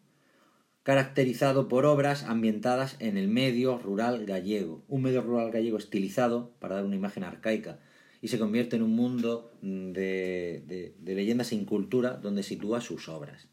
caracterizado 0.82 1.68
por 1.68 1.86
obras 1.86 2.24
ambientadas 2.24 2.96
en 2.98 3.16
el 3.16 3.28
medio 3.28 3.78
rural 3.78 4.26
gallego, 4.26 4.82
un 4.88 5.02
medio 5.02 5.22
rural 5.22 5.52
gallego 5.52 5.78
estilizado 5.78 6.50
para 6.58 6.74
dar 6.74 6.84
una 6.84 6.96
imagen 6.96 7.22
arcaica 7.22 7.78
y 8.22 8.26
se 8.26 8.40
convierte 8.40 8.74
en 8.74 8.82
un 8.82 8.96
mundo 8.96 9.52
de, 9.62 10.94
leyendas 11.04 11.46
sin 11.46 11.64
cultura 11.64 12.14
donde 12.14 12.42
sitúa 12.42 12.80
sus 12.80 13.08
obras. 13.08 13.49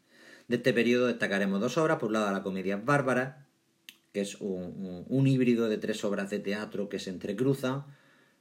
De 0.48 0.56
este 0.56 0.72
periodo 0.72 1.06
destacaremos 1.06 1.60
dos 1.60 1.76
obras, 1.76 1.98
por 1.98 2.08
un 2.08 2.14
lado 2.14 2.32
la 2.32 2.42
comedia 2.42 2.78
Bárbara, 2.78 3.46
que 4.14 4.22
es 4.22 4.36
un, 4.40 5.26
híbrido 5.26 5.68
de 5.68 5.76
tres 5.76 6.02
obras 6.04 6.30
de 6.30 6.38
teatro 6.38 6.88
que 6.88 6.98
se 6.98 7.10
entrecruzan, 7.10 7.84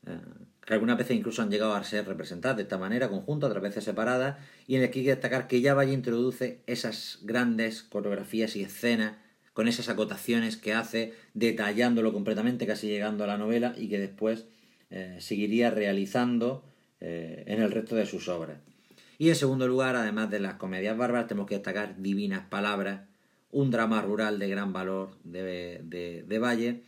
eh, 0.06 0.18
que 0.66 0.74
algunas 0.74 0.98
veces 0.98 1.18
incluso 1.18 1.42
han 1.42 1.52
llegado 1.52 1.74
a 1.74 1.84
ser 1.84 2.08
representadas 2.08 2.56
de 2.56 2.64
esta 2.64 2.78
manera, 2.78 3.10
conjuntas, 3.10 3.50
otras 3.50 3.62
veces 3.62 3.84
separadas, 3.84 4.38
y 4.68 4.78
en 4.78 4.84
el 4.84 4.90
que 4.90 5.00
hay 5.00 5.06
que 5.06 5.12
destacar 5.12 5.48
que 5.48 5.60
ya 5.60 5.74
Valle 5.74 5.92
introduce 5.92 6.62
esas 6.66 7.20
grandes 7.24 7.84
coreografías 7.84 8.56
y 8.56 8.64
escenas 8.64 9.18
con 9.52 9.68
esas 9.68 9.90
acotaciones 9.90 10.56
que 10.56 10.74
hace, 10.74 11.14
detallándolo 11.34 12.14
completamente, 12.14 12.66
casi 12.66 12.88
llegando 12.88 13.26
a 13.26 13.28
la 13.28 13.38
novela, 13.38 13.74
y 13.78 13.90
que 13.90 14.00
después 14.00 14.46
eh, 14.92 15.18
seguiría 15.20 15.72
realizando 15.72 16.64
eh, 17.02 17.44
en 17.48 17.62
el 17.62 17.72
resto 17.72 17.96
de 17.96 18.06
sus 18.06 18.30
obras. 18.30 18.60
Y 19.18 19.30
en 19.30 19.36
segundo 19.36 19.68
lugar, 19.68 19.96
además 19.96 20.30
de 20.30 20.40
las 20.40 20.56
comedias 20.56 20.98
bárbaras, 20.98 21.28
tenemos 21.28 21.48
que 21.48 21.56
destacar 21.56 22.02
Divinas 22.02 22.48
Palabras, 22.48 23.02
un 23.52 23.72
drama 23.72 24.02
rural 24.02 24.40
de 24.40 24.50
gran 24.50 24.74
valor 24.74 25.18
de, 25.24 25.82
de 25.84 26.40
Valle, 26.40 26.84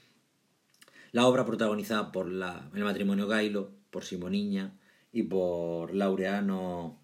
la 1.12 1.26
obra 1.26 1.46
protagonizada 1.46 2.12
por 2.12 2.28
la, 2.28 2.70
el 2.74 2.84
matrimonio 2.84 3.28
Gailo, 3.28 3.72
por 3.90 4.04
Simoniña 4.04 4.74
y 5.12 5.24
por 5.24 5.94
Laureano 5.94 7.00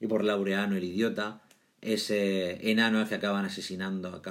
y 0.00 0.06
por 0.06 0.24
Laureano 0.24 0.76
el 0.76 0.84
idiota, 0.84 1.42
ese 1.80 2.70
enano 2.70 2.98
al 2.98 3.08
que 3.08 3.14
acaban 3.14 3.44
asesinando 3.44 4.22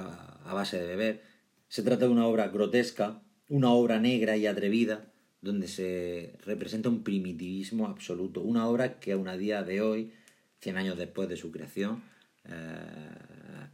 a 0.44 0.54
base 0.54 0.78
de 0.78 0.86
beber. 0.86 1.22
Se 1.68 1.82
trata 1.82 2.06
de 2.06 2.10
una 2.10 2.26
obra 2.26 2.48
grotesca, 2.48 3.22
una 3.48 3.70
obra 3.70 3.98
negra 3.98 4.36
y 4.36 4.46
atrevida, 4.46 5.11
donde 5.42 5.68
se 5.68 6.38
representa 6.46 6.88
un 6.88 7.02
primitivismo 7.02 7.86
absoluto. 7.86 8.40
Una 8.40 8.66
obra 8.68 9.00
que 9.00 9.12
aún 9.12 9.28
a 9.28 9.36
día 9.36 9.62
de 9.62 9.82
hoy, 9.82 10.12
100 10.60 10.76
años 10.78 10.96
después 10.96 11.28
de 11.28 11.36
su 11.36 11.50
creación, 11.50 12.02
eh, 12.44 13.66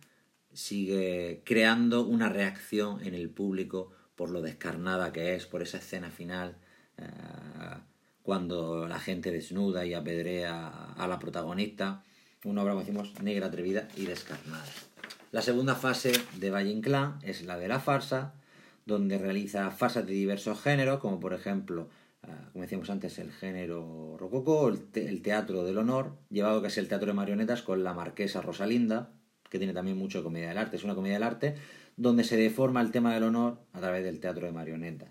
sigue 0.53 1.43
creando 1.45 2.05
una 2.07 2.29
reacción 2.31 3.05
en 3.05 3.15
el 3.15 3.29
público 3.29 3.93
por 4.17 4.31
lo 4.31 4.41
descarnada 4.41 5.13
que 5.13 5.37
es, 5.37 5.47
por 5.47 5.63
esa 5.63 5.79
escena 5.79 6.11
final, 6.11 6.57
eh, 6.97 7.05
cuando 8.23 8.89
la 8.89 8.99
gente 8.99 9.31
desnuda 9.31 9.87
y 9.87 9.95
apedrea 9.95 10.93
a 10.95 11.07
la 11.07 11.19
protagonista. 11.19 12.03
Una 12.45 12.63
obra, 12.63 12.73
como 12.73 12.85
decimos, 12.85 13.13
negra, 13.23 13.47
atrevida 13.47 13.89
y 13.97 14.07
descarnada. 14.07 14.65
La 15.33 15.43
segunda 15.43 15.75
fase 15.75 16.13
de 16.37 16.51
Valle 16.51 16.71
Inclán 16.71 17.19
es 17.23 17.43
la 17.43 17.59
de 17.59 17.69
la 17.69 17.81
farsa, 17.81 18.35
donde 18.89 19.19
realiza 19.19 19.71
farsas 19.71 20.07
de 20.07 20.15
diversos 20.15 20.61
géneros, 20.61 20.99
como 20.99 21.21
por 21.21 21.35
ejemplo, 21.35 21.91
eh, 22.27 22.31
como 22.53 22.63
decíamos 22.63 22.89
antes, 22.89 23.19
el 23.19 23.31
género 23.31 24.17
rococó, 24.19 24.69
el, 24.69 25.23
teatro 25.23 25.63
del 25.63 25.77
honor, 25.77 26.17
llevado 26.31 26.63
que 26.63 26.69
es 26.69 26.79
el 26.79 26.89
teatro 26.89 27.09
de 27.09 27.13
marionetas 27.13 27.61
con 27.63 27.85
la 27.85 27.93
marquesa 27.93 28.41
Rosalinda, 28.41 29.11
que 29.51 29.59
tiene 29.59 29.75
también 29.75 29.99
mucho 29.99 30.25
comedia 30.25 30.49
del 30.49 30.59
arte. 30.59 30.77
Es 30.77 30.85
una 30.85 30.95
comedia 30.95 31.17
del 31.17 31.23
arte 31.23 31.55
donde 31.97 32.25
se 32.25 32.39
deforma 32.39 32.81
el 32.81 32.91
tema 32.91 33.13
del 33.13 33.25
honor 33.25 33.61
a 33.75 33.81
través 33.81 34.05
del 34.05 34.21
teatro 34.21 34.47
de 34.47 34.53
marionetas. 34.53 35.11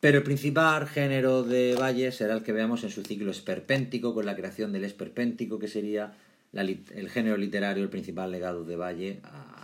Pero 0.00 0.18
el 0.18 0.24
principal 0.24 0.88
género 0.88 1.44
de 1.44 1.76
Valle 1.80 2.10
será 2.10 2.34
el 2.34 2.42
que 2.42 2.52
veamos 2.52 2.82
en 2.82 2.90
su 2.90 3.02
ciclo 3.04 3.30
esperpéntico, 3.30 4.12
con 4.12 4.26
la 4.26 4.34
creación 4.34 4.72
del 4.72 4.84
esperpéntico, 4.84 5.60
que 5.60 5.68
sería 5.68 6.14
el 6.52 7.10
género 7.10 7.36
literario, 7.36 7.84
el 7.84 7.90
principal 7.90 8.32
legado 8.32 8.64
de 8.64 8.76
Valle 8.76 9.20
a 9.22 9.63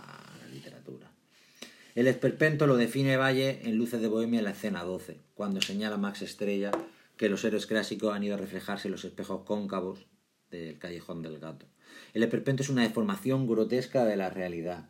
El 1.93 2.07
esperpento 2.07 2.67
lo 2.67 2.77
define 2.77 3.17
Valle 3.17 3.59
en 3.63 3.75
Luces 3.75 3.99
de 3.99 4.07
Bohemia 4.07 4.39
en 4.39 4.45
la 4.45 4.51
escena 4.51 4.85
12, 4.85 5.17
cuando 5.33 5.59
señala 5.59 5.97
Max 5.97 6.21
Estrella 6.21 6.71
que 7.17 7.27
los 7.27 7.43
héroes 7.43 7.65
clásicos 7.65 8.15
han 8.15 8.23
ido 8.23 8.35
a 8.35 8.37
reflejarse 8.37 8.87
en 8.87 8.93
los 8.93 9.03
espejos 9.03 9.43
cóncavos 9.43 10.05
del 10.49 10.79
callejón 10.79 11.21
del 11.21 11.39
gato. 11.39 11.65
El 12.13 12.23
esperpento 12.23 12.63
es 12.63 12.69
una 12.69 12.83
deformación 12.83 13.45
grotesca 13.45 14.05
de 14.05 14.15
la 14.15 14.29
realidad. 14.29 14.87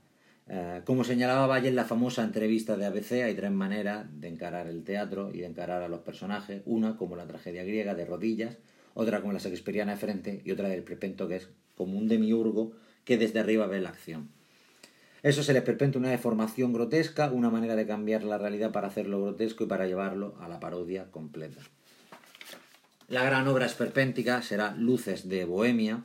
Eh, 0.48 0.82
como 0.86 1.04
señalaba 1.04 1.48
Valle 1.48 1.70
en 1.70 1.76
la 1.76 1.86
famosa 1.86 2.24
entrevista 2.24 2.78
de 2.78 2.86
ABC, 2.86 3.24
hay 3.24 3.34
tres 3.34 3.52
maneras 3.52 4.06
de 4.20 4.28
encarar 4.28 4.68
el 4.68 4.84
teatro 4.84 5.32
y 5.34 5.40
de 5.40 5.48
encarar 5.48 5.82
a 5.82 5.90
los 5.90 6.02
personajes. 6.02 6.62
Una, 6.66 6.98
como 6.98 7.16
la 7.16 7.26
tragedia 7.26 7.64
griega, 7.64 7.96
de 7.96 8.06
rodillas, 8.06 8.60
otra 8.94 9.22
como 9.22 9.34
la 9.34 9.40
shakespeariana 9.40 9.94
de 9.94 9.98
frente 9.98 10.42
y 10.46 10.52
otra 10.52 10.70
del 10.70 10.80
esperpento, 10.80 11.28
que 11.28 11.38
es 11.38 11.50
como 11.76 11.98
un 11.98 12.08
demiurgo 12.08 12.74
que 13.06 13.18
desde 13.18 13.40
arriba 13.40 13.66
ve 13.66 13.82
la 13.82 13.90
acción. 13.90 14.30
Eso 15.24 15.42
es 15.42 15.50
el 15.50 15.58
esperpento, 15.58 16.00
una 16.00 16.10
deformación 16.10 16.74
grotesca, 16.74 17.32
una 17.32 17.52
manera 17.52 17.76
de 17.76 17.86
cambiar 17.86 18.24
la 18.24 18.40
realidad 18.40 18.72
para 18.72 18.88
hacerlo 18.88 19.22
grotesco 19.22 19.64
y 19.64 19.68
para 19.68 19.86
llevarlo 19.86 20.36
a 20.40 20.48
la 20.48 20.60
parodia 20.60 21.12
completa. 21.12 21.62
La 23.08 23.24
gran 23.24 23.48
obra 23.48 23.66
esperpéntica 23.66 24.42
será 24.42 24.74
Luces 24.76 25.30
de 25.30 25.46
Bohemia, 25.46 26.04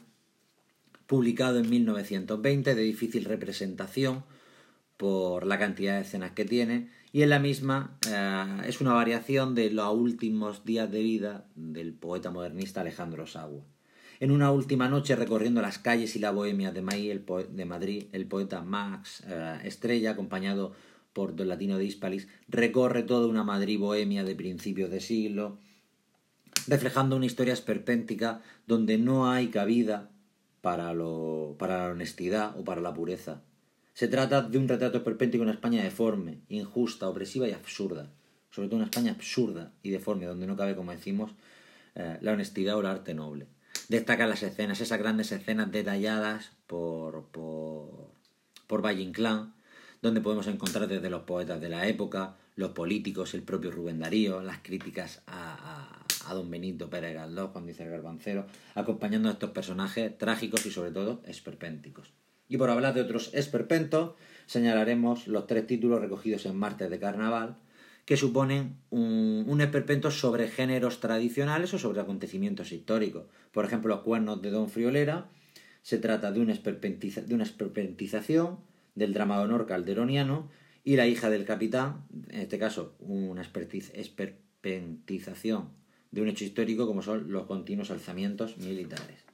publicado 1.06 1.58
en 1.58 1.70
1920, 1.70 2.74
de 2.74 2.82
difícil 2.82 3.24
representación 3.24 4.24
por 4.96 5.46
la 5.46 5.58
cantidad 5.58 5.94
de 5.94 6.02
escenas 6.02 6.32
que 6.32 6.44
tiene, 6.44 6.90
y 7.12 7.22
en 7.22 7.30
la 7.30 7.38
misma 7.38 7.96
eh, 8.10 8.62
es 8.66 8.80
una 8.80 8.92
variación 8.92 9.54
de 9.54 9.70
los 9.70 9.94
últimos 9.94 10.64
días 10.64 10.90
de 10.90 11.00
vida 11.00 11.46
del 11.54 11.94
poeta 11.94 12.30
modernista 12.30 12.82
Alejandro 12.82 13.26
Sagua. 13.26 13.64
En 14.18 14.30
una 14.30 14.50
última 14.50 14.88
noche 14.88 15.14
recorriendo 15.14 15.60
las 15.60 15.78
calles 15.78 16.16
y 16.16 16.18
la 16.18 16.30
bohemia 16.30 16.72
de, 16.72 16.80
de 17.50 17.64
Madrid, 17.64 18.04
el 18.12 18.26
poeta 18.26 18.62
Max 18.62 19.22
eh, 19.26 19.58
Estrella, 19.64 20.12
acompañado 20.12 20.72
por 21.12 21.36
Don 21.36 21.48
Latino 21.48 21.76
de 21.76 21.84
Hispalis, 21.84 22.28
recorre 22.48 23.02
toda 23.02 23.26
una 23.26 23.44
Madrid 23.44 23.78
bohemia 23.78 24.24
de 24.24 24.34
principios 24.34 24.90
de 24.90 25.00
siglo, 25.00 25.58
reflejando 26.66 27.16
una 27.16 27.26
historia 27.26 27.52
esperpéntica 27.52 28.42
donde 28.66 28.98
no 28.98 29.30
hay 29.30 29.48
cabida 29.48 30.10
para, 30.62 30.94
lo, 30.94 31.56
para 31.58 31.86
la 31.86 31.92
honestidad 31.92 32.58
o 32.58 32.64
para 32.64 32.80
la 32.80 32.94
pureza. 32.94 33.42
Se 33.92 34.08
trata 34.08 34.42
de 34.42 34.58
un 34.58 34.68
retrato 34.68 34.98
esperpéntico 34.98 35.42
en 35.42 35.48
una 35.48 35.54
España 35.54 35.82
deforme, 35.82 36.40
injusta, 36.48 37.08
opresiva 37.08 37.48
y 37.48 37.52
absurda. 37.52 38.10
Sobre 38.50 38.68
todo 38.68 38.76
una 38.76 38.86
España 38.86 39.12
absurda 39.12 39.72
y 39.82 39.90
deforme, 39.90 40.26
donde 40.26 40.46
no 40.46 40.56
cabe, 40.56 40.76
como 40.76 40.92
decimos, 40.92 41.32
eh, 41.94 42.18
la 42.20 42.32
honestidad 42.32 42.76
o 42.76 42.80
el 42.80 42.86
arte 42.86 43.14
noble. 43.14 43.46
Destacan 43.88 44.28
las 44.28 44.42
escenas, 44.42 44.80
esas 44.80 44.98
grandes 44.98 45.30
escenas 45.30 45.70
detalladas 45.70 46.50
por, 46.66 47.26
por, 47.26 48.10
por 48.66 48.84
Valle 48.84 49.02
Inclán, 49.02 49.54
donde 50.02 50.20
podemos 50.20 50.48
encontrar 50.48 50.88
desde 50.88 51.08
los 51.08 51.22
poetas 51.22 51.60
de 51.60 51.68
la 51.68 51.86
época, 51.86 52.36
los 52.56 52.72
políticos, 52.72 53.34
el 53.34 53.42
propio 53.42 53.70
Rubén 53.70 54.00
Darío, 54.00 54.42
las 54.42 54.58
críticas 54.58 55.22
a, 55.26 56.02
a, 56.26 56.34
don 56.34 56.50
Benito 56.50 56.90
Pérez 56.90 57.14
Galdós, 57.14 57.50
cuando 57.50 57.68
dice 57.68 57.84
el 57.84 57.90
garbancero, 57.90 58.46
acompañando 58.74 59.28
a 59.28 59.32
estos 59.32 59.50
personajes 59.50 60.18
trágicos 60.18 60.66
y 60.66 60.70
sobre 60.70 60.90
todo 60.90 61.22
esperpénticos. 61.26 62.12
Y 62.48 62.56
por 62.56 62.70
hablar 62.70 62.94
de 62.94 63.02
otros 63.02 63.30
esperpentos, 63.34 64.14
señalaremos 64.46 65.28
los 65.28 65.46
tres 65.46 65.66
títulos 65.66 66.00
recogidos 66.00 66.46
en 66.46 66.56
Martes 66.56 66.90
de 66.90 66.98
Carnaval, 66.98 67.56
que 68.06 68.16
suponen 68.16 68.78
un, 68.88 69.44
un, 69.46 69.60
esperpento 69.60 70.10
sobre 70.10 70.48
géneros 70.48 71.00
tradicionales 71.00 71.74
o 71.74 71.78
sobre 71.78 72.00
acontecimientos 72.00 72.72
históricos. 72.72 73.26
Por 73.52 73.66
ejemplo, 73.66 73.94
Los 73.94 74.04
cuernos 74.04 74.40
de 74.40 74.50
Don 74.50 74.70
Friolera 74.70 75.28
se 75.82 75.98
trata 75.98 76.32
de 76.32 76.40
una, 76.40 76.54
de 76.54 77.34
una 77.34 77.44
esperpentización 77.44 78.60
del 78.94 79.12
drama 79.12 79.36
de 79.38 79.44
honor 79.44 79.66
calderoniano 79.66 80.48
y 80.84 80.96
la 80.96 81.06
hija 81.06 81.28
del 81.30 81.44
capitán, 81.44 82.06
en 82.28 82.40
este 82.40 82.58
caso 82.58 82.96
una 83.00 83.42
esperpentización 83.42 85.68
de 86.10 86.22
un 86.22 86.28
hecho 86.28 86.44
histórico 86.44 86.86
como 86.86 87.02
son 87.02 87.30
los 87.30 87.44
continuos 87.46 87.90
alzamientos 87.90 88.56
militares. 88.58 89.24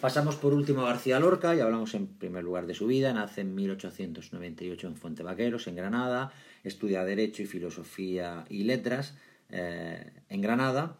Pasamos 0.00 0.36
por 0.36 0.54
último 0.54 0.82
a 0.82 0.86
García 0.86 1.20
Lorca 1.20 1.54
y 1.54 1.60
hablamos 1.60 1.94
en 1.94 2.08
primer 2.08 2.42
lugar 2.44 2.66
de 2.66 2.74
su 2.74 2.86
vida. 2.86 3.12
Nace 3.12 3.42
en 3.42 3.54
1898 3.54 4.86
en 4.86 4.96
Fuente 4.96 5.22
Vaqueros, 5.22 5.66
en 5.68 5.76
Granada. 5.76 6.32
Estudia 6.66 7.04
Derecho 7.04 7.42
y 7.42 7.46
Filosofía 7.46 8.44
y 8.50 8.64
Letras 8.64 9.14
eh, 9.50 10.12
en 10.28 10.40
Granada. 10.40 10.98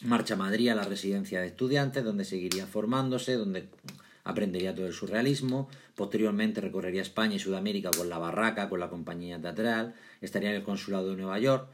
Marcha 0.00 0.32
a 0.32 0.38
Madrid 0.38 0.70
a 0.70 0.74
la 0.74 0.84
residencia 0.84 1.40
de 1.40 1.48
estudiantes, 1.48 2.02
donde 2.02 2.24
seguiría 2.24 2.66
formándose, 2.66 3.34
donde 3.34 3.68
aprendería 4.24 4.74
todo 4.74 4.86
el 4.86 4.94
surrealismo, 4.94 5.68
posteriormente 5.94 6.62
recorrería 6.62 7.02
España 7.02 7.36
y 7.36 7.38
Sudamérica 7.38 7.90
con 7.94 8.08
la 8.08 8.16
Barraca, 8.16 8.70
con 8.70 8.80
la 8.80 8.88
compañía 8.88 9.38
teatral, 9.38 9.94
estaría 10.22 10.48
en 10.48 10.56
el 10.56 10.62
consulado 10.62 11.10
de 11.10 11.16
Nueva 11.16 11.38
York. 11.38 11.68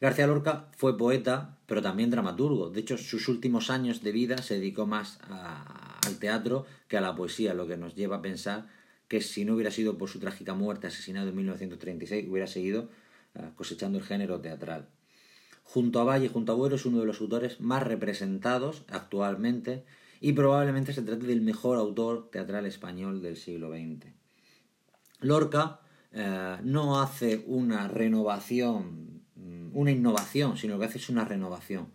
García 0.00 0.26
Lorca 0.26 0.66
fue 0.76 0.98
poeta, 0.98 1.58
pero 1.66 1.80
también 1.80 2.10
dramaturgo. 2.10 2.70
De 2.70 2.80
hecho, 2.80 2.98
sus 2.98 3.28
últimos 3.28 3.70
años 3.70 4.02
de 4.02 4.10
vida 4.10 4.38
se 4.38 4.54
dedicó 4.54 4.88
más 4.88 5.20
al 5.28 6.18
teatro 6.18 6.66
que 6.88 6.96
a 6.96 7.00
la 7.00 7.14
poesía, 7.14 7.54
lo 7.54 7.68
que 7.68 7.76
nos 7.76 7.94
lleva 7.94 8.16
a 8.16 8.22
pensar 8.22 8.66
que 9.12 9.20
si 9.20 9.44
no 9.44 9.52
hubiera 9.52 9.70
sido 9.70 9.98
por 9.98 10.08
su 10.08 10.18
trágica 10.20 10.54
muerte, 10.54 10.86
asesinado 10.86 11.28
en 11.28 11.36
1936, 11.36 12.30
hubiera 12.30 12.46
seguido 12.46 12.88
eh, 13.34 13.50
cosechando 13.56 13.98
el 13.98 14.04
género 14.04 14.40
teatral. 14.40 14.88
Junto 15.64 16.00
a 16.00 16.04
Valle 16.04 16.24
y 16.24 16.28
junto 16.30 16.52
a 16.52 16.54
Buero 16.54 16.76
es 16.76 16.86
uno 16.86 17.00
de 17.00 17.04
los 17.04 17.20
autores 17.20 17.60
más 17.60 17.82
representados 17.82 18.84
actualmente 18.88 19.84
y 20.22 20.32
probablemente 20.32 20.94
se 20.94 21.02
trate 21.02 21.26
del 21.26 21.42
mejor 21.42 21.76
autor 21.76 22.30
teatral 22.30 22.64
español 22.64 23.20
del 23.20 23.36
siglo 23.36 23.68
XX. 23.68 24.06
Lorca 25.20 25.80
eh, 26.12 26.56
no 26.62 27.02
hace 27.02 27.44
una 27.46 27.88
renovación, 27.88 29.24
mm, 29.34 29.76
una 29.76 29.90
innovación, 29.90 30.56
sino 30.56 30.78
que 30.78 30.86
hace 30.86 30.96
es 30.96 31.10
una 31.10 31.26
renovación. 31.26 31.88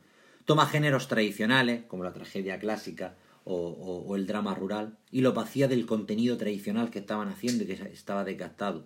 Toma 0.45 0.67
géneros 0.67 1.07
tradicionales, 1.07 1.81
como 1.87 2.03
la 2.03 2.13
tragedia 2.13 2.59
clásica 2.59 3.15
o, 3.47 4.15
el 4.15 4.27
drama 4.27 4.53
rural, 4.53 4.97
y 5.11 5.21
lo 5.21 5.33
vacía 5.33 5.67
del 5.67 5.85
contenido 5.85 6.37
tradicional 6.37 6.89
que 6.89 6.99
estaban 6.99 7.29
haciendo 7.29 7.63
y 7.63 7.67
que 7.67 7.73
estaba 7.73 8.23
desgastado. 8.23 8.85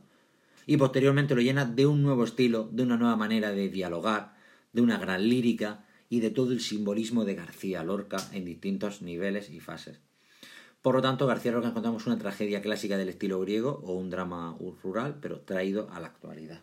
Y 0.67 0.78
posteriormente 0.78 1.36
lo 1.36 1.41
llena 1.41 1.65
de 1.65 1.88
un 1.88 2.04
nuevo 2.04 2.24
estilo, 2.24 2.69
de 2.71 2.84
una 2.84 2.97
nueva 2.97 3.15
manera 3.15 3.52
de 3.52 3.69
dialogar, 3.69 4.36
de 4.74 4.82
una 4.82 4.97
gran 4.97 5.28
lírica, 5.28 5.86
y 6.12 6.19
de 6.19 6.30
todo 6.30 6.52
el 6.52 6.60
simbolismo 6.60 7.24
de 7.24 7.36
García 7.36 7.86
Lorca 7.86 8.17
en 8.34 8.43
distintos 8.43 9.02
niveles 9.02 9.50
y 9.50 9.62
fases. 9.62 10.02
Por 10.82 10.95
lo 10.95 11.02
tanto, 11.02 11.26
García 11.26 11.54
Lorca 11.54 11.69
encontramos 11.69 12.06
una 12.06 12.17
tragedia 12.17 12.62
clásica 12.62 12.97
del 12.97 13.08
estilo 13.08 13.39
griego 13.39 13.82
o 13.86 13.93
un 13.93 14.10
drama 14.10 14.58
rural, 14.84 15.19
pero 15.21 15.39
traído 15.39 15.89
a 15.89 16.02
la 16.02 16.08
actualidad. 16.08 16.60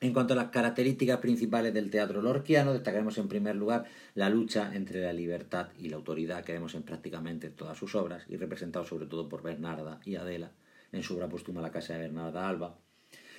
En 0.00 0.14
cuanto 0.14 0.32
a 0.32 0.36
las 0.36 0.48
características 0.48 1.18
principales 1.18 1.74
del 1.74 1.90
teatro 1.90 2.22
lorquiano, 2.22 2.72
destacaremos 2.72 3.18
en 3.18 3.28
primer 3.28 3.54
lugar 3.56 3.84
la 4.14 4.30
lucha 4.30 4.74
entre 4.74 5.02
la 5.02 5.12
libertad 5.12 5.68
y 5.78 5.90
la 5.90 5.96
autoridad 5.96 6.42
que 6.42 6.54
vemos 6.54 6.74
en 6.74 6.82
prácticamente 6.82 7.50
todas 7.50 7.76
sus 7.76 7.94
obras 7.94 8.24
y 8.28 8.36
representado 8.36 8.84
sobre 8.86 9.06
todo 9.06 9.28
por 9.28 9.42
Bernarda 9.42 10.00
y 10.04 10.16
Adela 10.16 10.52
en 10.92 11.02
su 11.02 11.16
obra 11.16 11.28
póstuma 11.28 11.60
La 11.60 11.70
casa 11.70 11.92
de 11.92 12.00
Bernarda 12.00 12.48
Alba, 12.48 12.78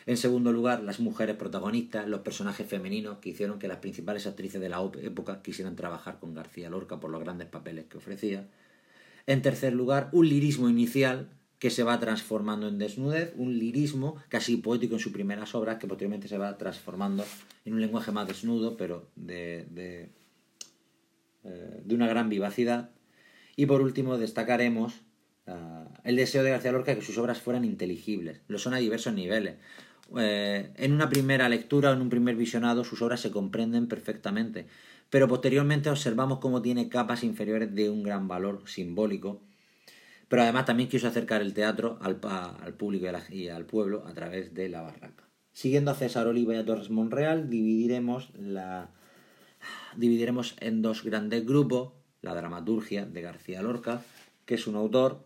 en 0.08 0.18
segundo 0.18 0.52
lugar, 0.52 0.82
las 0.82 1.00
mujeres 1.00 1.36
protagonistas, 1.36 2.08
los 2.08 2.22
personajes 2.22 2.68
femeninos 2.68 3.20
que 3.20 3.30
hicieron 3.30 3.60
que 3.60 3.68
las 3.68 3.78
principales 3.78 4.26
actrices 4.26 4.60
de 4.60 4.70
la 4.70 4.82
época 5.02 5.42
quisieran 5.44 5.76
trabajar 5.76 6.20
con 6.20 6.34
García 6.34 6.70
Lorca 6.70 7.00
por 7.00 7.12
los 7.12 7.22
grandes 7.22 7.48
papeles 7.48 7.86
que 7.86 7.98
ofrecía. 7.98 8.48
En 9.28 9.44
tercer 9.44 9.74
lugar, 9.74 10.10
un 10.12 10.28
lirismo 10.28 10.70
inicial 10.70 11.30
que 11.62 11.70
se 11.70 11.84
va 11.84 12.00
transformando 12.00 12.68
en 12.68 12.80
desnudez, 12.80 13.34
un 13.36 13.60
lirismo 13.60 14.16
casi 14.30 14.58
poético 14.58 14.96
en 14.96 15.00
sus 15.00 15.14
primeras 15.14 15.54
obras 15.54 15.78
que 15.78 15.88
posteriormente 15.88 16.28
se 16.28 16.40
va 16.40 16.58
transformando 16.58 17.24
en 17.66 17.76
un 17.76 17.82
lenguaje 17.82 18.12
más 18.12 18.28
desnudo, 18.28 18.76
pero 18.78 19.12
de, 19.16 19.68
de, 19.70 20.10
eh, 21.44 21.84
una 21.88 22.08
gran 22.08 22.30
vivacidad. 22.30 22.90
Y 23.56 23.68
por 23.68 23.82
último, 23.84 24.18
destacaremos 24.18 25.02
ah, 25.46 25.88
el 26.04 26.16
deseo 26.16 26.42
de 26.42 26.50
García 26.50 26.72
Lorca 26.72 26.94
de 26.94 26.98
que 26.98 27.06
sus 27.06 27.20
obras 27.20 27.40
fueran 27.40 27.64
inteligibles. 27.64 28.42
Lo 28.48 28.58
son 28.58 28.74
a 28.74 28.78
diversos 28.78 29.14
niveles. 29.14 29.58
Eh, 30.18 30.74
en 30.78 30.94
una 30.94 31.10
primera 31.10 31.48
lectura 31.48 31.92
o 31.92 31.94
en 31.94 32.02
un 32.02 32.10
primer 32.10 32.38
visionado 32.38 32.84
sus 32.84 33.04
obras 33.04 33.22
se 33.22 33.30
comprenden 33.30 33.88
perfectamente, 33.88 34.66
pero 35.12 35.28
posteriormente 35.28 35.92
observamos 35.92 36.40
cómo 36.40 36.64
tiene 36.64 36.90
capas 36.90 37.24
inferiores 37.24 37.76
de 37.76 37.92
un 37.92 38.02
gran 38.02 38.28
valor 38.28 38.64
simbólico. 38.66 39.44
Pero 40.32 40.44
además 40.44 40.64
también 40.64 40.88
quiso 40.88 41.10
acercar 41.10 41.42
el 41.42 41.54
teatro 41.54 42.00
al, 42.00 42.16
público 42.78 43.06
y, 43.32 43.50
al 43.50 43.66
pueblo 43.66 44.08
a 44.08 44.14
través 44.14 44.54
de 44.54 44.70
la 44.70 44.82
barraca. 44.82 45.28
Siguiendo 45.52 45.92
a 45.92 45.94
César 45.94 46.26
Oliva 46.26 46.54
y 46.54 46.58
a 46.58 46.64
Torres 46.64 46.90
Monreal, 46.90 47.50
dividiremos, 47.50 48.32
la, 48.40 48.92
dividiremos 49.98 50.56
en 50.62 50.82
dos 50.82 51.04
grandes 51.04 51.46
grupos 51.46 51.92
la 52.22 52.34
dramaturgia 52.34 53.06
de 53.06 53.22
García 53.22 53.62
Lorca, 53.62 54.04
que 54.46 54.56
es 54.56 54.68
un 54.68 54.78
autor 54.78 55.26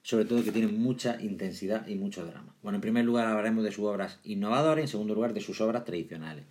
sobre 0.00 0.24
todo 0.24 0.42
que 0.42 0.52
tiene 0.52 0.68
mucha 0.68 1.20
intensidad 1.20 1.86
y 1.86 1.96
mucho 1.96 2.24
drama. 2.24 2.56
Bueno, 2.62 2.76
en 2.76 2.80
primer 2.80 3.04
lugar 3.04 3.26
hablaremos 3.26 3.64
de 3.64 3.72
sus 3.72 3.84
obras 3.84 4.18
innovadoras 4.24 4.78
y 4.78 4.82
en 4.84 4.88
segundo 4.88 5.14
lugar 5.14 5.34
de 5.34 5.42
sus 5.42 5.60
obras 5.60 5.84
tradicionales. 5.84 6.46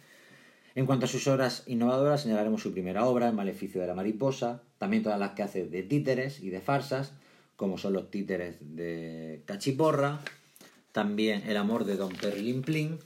En 0.76 0.86
cuanto 0.86 1.06
a 1.06 1.10
sus 1.10 1.28
obras 1.28 1.64
innovadoras, 1.66 2.22
señalaremos 2.22 2.62
su 2.62 2.72
primera 2.72 3.06
obra, 3.06 3.28
El 3.30 3.34
maleficio 3.34 3.82
de 3.82 3.88
la 3.88 3.96
mariposa, 3.96 4.62
también 4.82 5.04
todas 5.04 5.20
las 5.20 5.34
que 5.34 5.44
hace 5.44 5.68
de 5.68 5.84
títeres 5.84 6.42
y 6.42 6.50
de 6.50 6.60
farsas, 6.60 7.12
como 7.56 7.78
son 7.78 7.94
los 7.94 8.10
títeres 8.10 8.56
de 8.62 9.44
Cachiporra, 9.46 10.22
también 10.92 11.44
El 11.46 11.58
amor 11.58 11.86
de 11.86 11.98
Don 11.98 12.12
Perlimplín, 12.12 12.98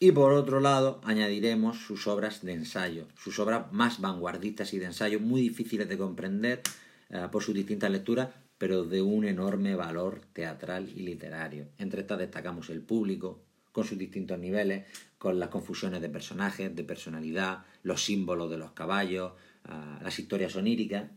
Y 0.00 0.12
por 0.12 0.34
otro 0.34 0.60
lado, 0.60 1.00
añadiremos 1.04 1.78
sus 1.78 2.06
obras 2.06 2.42
de 2.42 2.52
ensayo, 2.52 3.06
sus 3.16 3.38
obras 3.38 3.72
más 3.72 4.02
vanguardistas 4.02 4.74
y 4.74 4.78
de 4.78 4.84
ensayo, 4.84 5.18
muy 5.18 5.40
difíciles 5.40 5.88
de 5.88 5.96
comprender 5.96 6.60
eh, 7.08 7.26
por 7.32 7.42
sus 7.42 7.54
distintas 7.54 7.90
lecturas, 7.90 8.28
pero 8.58 8.84
de 8.84 9.00
un 9.00 9.24
enorme 9.24 9.76
valor 9.76 10.20
teatral 10.34 10.90
y 10.94 11.00
literario. 11.00 11.68
Entre 11.78 12.02
estas 12.02 12.18
destacamos 12.18 12.68
el 12.68 12.82
público, 12.82 13.40
con 13.72 13.84
sus 13.84 13.96
distintos 13.96 14.38
niveles, 14.38 14.84
con 15.16 15.38
las 15.38 15.48
confusiones 15.48 16.02
de 16.02 16.10
personajes, 16.10 16.76
de 16.76 16.84
personalidad, 16.84 17.64
los 17.82 18.04
símbolos 18.04 18.50
de 18.50 18.58
los 18.58 18.72
caballos, 18.72 19.32
las 20.02 20.18
historias 20.18 20.54
oníricas, 20.56 21.10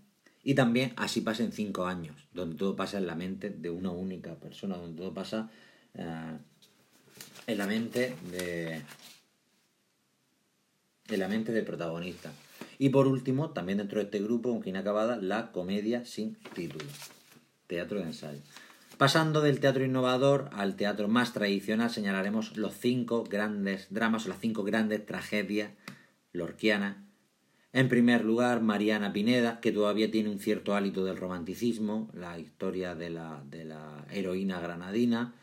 y 0.43 0.55
también 0.55 0.93
así 0.95 1.21
pasa 1.21 1.43
en 1.43 1.51
cinco 1.51 1.85
años, 1.85 2.15
donde 2.33 2.55
todo 2.55 2.75
pasa 2.75 2.97
en 2.97 3.07
la 3.07 3.15
mente 3.15 3.49
de 3.49 3.69
una 3.69 3.91
única 3.91 4.35
persona, 4.35 4.77
donde 4.77 4.97
todo 4.97 5.13
pasa 5.13 5.51
eh, 5.93 6.37
en 7.47 7.57
la 7.57 7.67
mente 7.67 8.15
de, 8.31 8.81
en 11.09 11.19
la 11.19 11.27
mente 11.27 11.51
del 11.51 11.65
protagonista. 11.65 12.31
Y 12.77 12.89
por 12.89 13.07
último, 13.07 13.49
también 13.51 13.79
dentro 13.79 13.99
de 13.99 14.05
este 14.05 14.19
grupo, 14.19 14.49
aunque 14.49 14.69
inacabada, 14.69 15.17
la 15.17 15.51
comedia 15.51 16.05
sin 16.05 16.35
título, 16.55 16.85
teatro 17.67 17.99
de 17.99 18.05
ensayo. 18.05 18.39
Pasando 18.97 19.41
del 19.41 19.59
teatro 19.59 19.83
innovador 19.83 20.49
al 20.53 20.75
teatro 20.75 21.07
más 21.07 21.33
tradicional, 21.33 21.89
señalaremos 21.89 22.57
los 22.57 22.75
cinco 22.77 23.23
grandes 23.23 23.87
dramas 23.89 24.25
o 24.25 24.29
las 24.29 24.39
cinco 24.39 24.63
grandes 24.63 25.05
tragedias 25.05 25.71
lorquianas. 26.31 27.08
En 27.71 27.87
primer 27.87 28.25
lugar, 28.25 28.61
Mariana 28.61 29.13
Pineda, 29.13 29.59
que 29.59 29.71
todavía 29.71 30.09
tiene 30.09 30.29
un 30.29 30.39
cierto 30.39 30.75
hálito 30.75 31.05
del 31.05 31.17
romanticismo, 31.17 32.09
la 32.13 32.39
historia 32.39 32.95
de 32.95 33.09
la, 33.11 33.43
de 33.49 33.65
la 33.65 34.05
heroína 34.11 34.59
granadina, 34.59 35.33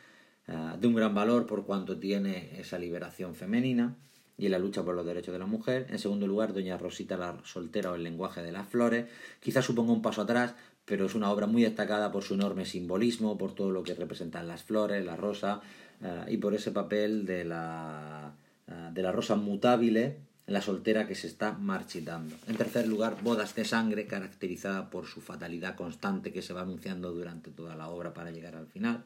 Ah, 0.49 0.77
de 0.81 0.87
un 0.87 0.95
gran 0.95 1.15
valor 1.15 1.47
por 1.47 1.67
cuanto 1.67 1.99
tiene 1.99 2.61
esa 2.61 2.79
liberación 2.79 3.35
femenina 3.35 3.97
y 4.39 4.49
la 4.49 4.61
lucha 4.61 4.85
por 4.85 4.95
los 4.95 5.05
derechos 5.05 5.33
de 5.33 5.41
la 5.41 5.47
mujer. 5.47 5.87
En 5.91 5.99
segundo 5.99 6.27
lugar, 6.29 6.53
Doña 6.53 6.79
Rosita 6.79 7.17
la 7.17 7.41
soltera 7.45 7.91
o 7.91 7.97
el 7.97 8.05
lenguaje 8.05 8.43
de 8.43 8.53
las 8.53 8.69
flores. 8.69 9.07
Quizás 9.41 9.65
suponga 9.65 9.93
un 9.93 10.03
paso 10.03 10.23
atrás, 10.23 10.55
pero 10.85 11.07
es 11.07 11.17
una 11.17 11.33
obra 11.33 11.49
muy 11.49 11.63
destacada 11.63 12.13
por 12.13 12.23
su 12.23 12.35
enorme 12.35 12.65
simbolismo, 12.65 13.37
por 13.37 13.55
todo 13.57 13.73
lo 13.73 13.83
que 13.83 13.95
representan 13.95 14.47
las 14.47 14.63
flores, 14.63 15.05
la 15.05 15.17
rosa 15.17 15.63
ah, 16.03 16.27
y 16.29 16.37
por 16.37 16.55
ese 16.55 16.71
papel 16.71 17.27
de 17.27 17.45
la, 17.45 18.33
ah, 18.69 18.91
de 18.95 19.03
la 19.03 19.11
rosa 19.11 19.35
mutable, 19.35 20.19
la 20.47 20.63
soltera 20.63 21.07
que 21.07 21.15
se 21.15 21.27
está 21.27 21.53
marchitando. 21.53 22.37
En 22.47 22.57
tercer 22.57 22.87
lugar, 22.87 23.17
Bodas 23.23 23.55
de 23.55 23.65
Sangre, 23.65 24.07
caracterizada 24.07 24.91
por 24.91 25.07
su 25.07 25.21
fatalidad 25.21 25.75
constante 25.75 26.33
que 26.33 26.43
se 26.43 26.53
va 26.53 26.63
anunciando 26.63 27.13
durante 27.13 27.51
toda 27.51 27.75
la 27.75 27.89
obra 27.89 28.15
para 28.15 28.31
llegar 28.31 28.55
al 28.55 28.69
final. 28.69 29.03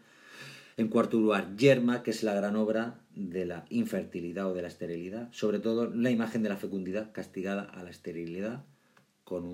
En 0.76 0.88
cuarto 0.88 1.18
lugar, 1.18 1.56
Yerma, 1.56 2.02
que 2.02 2.10
es 2.10 2.22
la 2.22 2.34
gran 2.34 2.56
obra 2.56 3.00
de 3.14 3.44
la 3.44 3.64
infertilidad 3.70 4.50
o 4.50 4.54
de 4.54 4.62
la 4.62 4.68
esterilidad, 4.68 5.28
sobre 5.32 5.58
todo 5.58 5.86
la 5.86 6.10
imagen 6.10 6.42
de 6.42 6.48
la 6.48 6.56
fecundidad 6.56 7.12
castigada 7.12 7.62
a 7.62 7.82
la 7.82 7.90
esterilidad, 7.90 8.64
con 9.24 9.44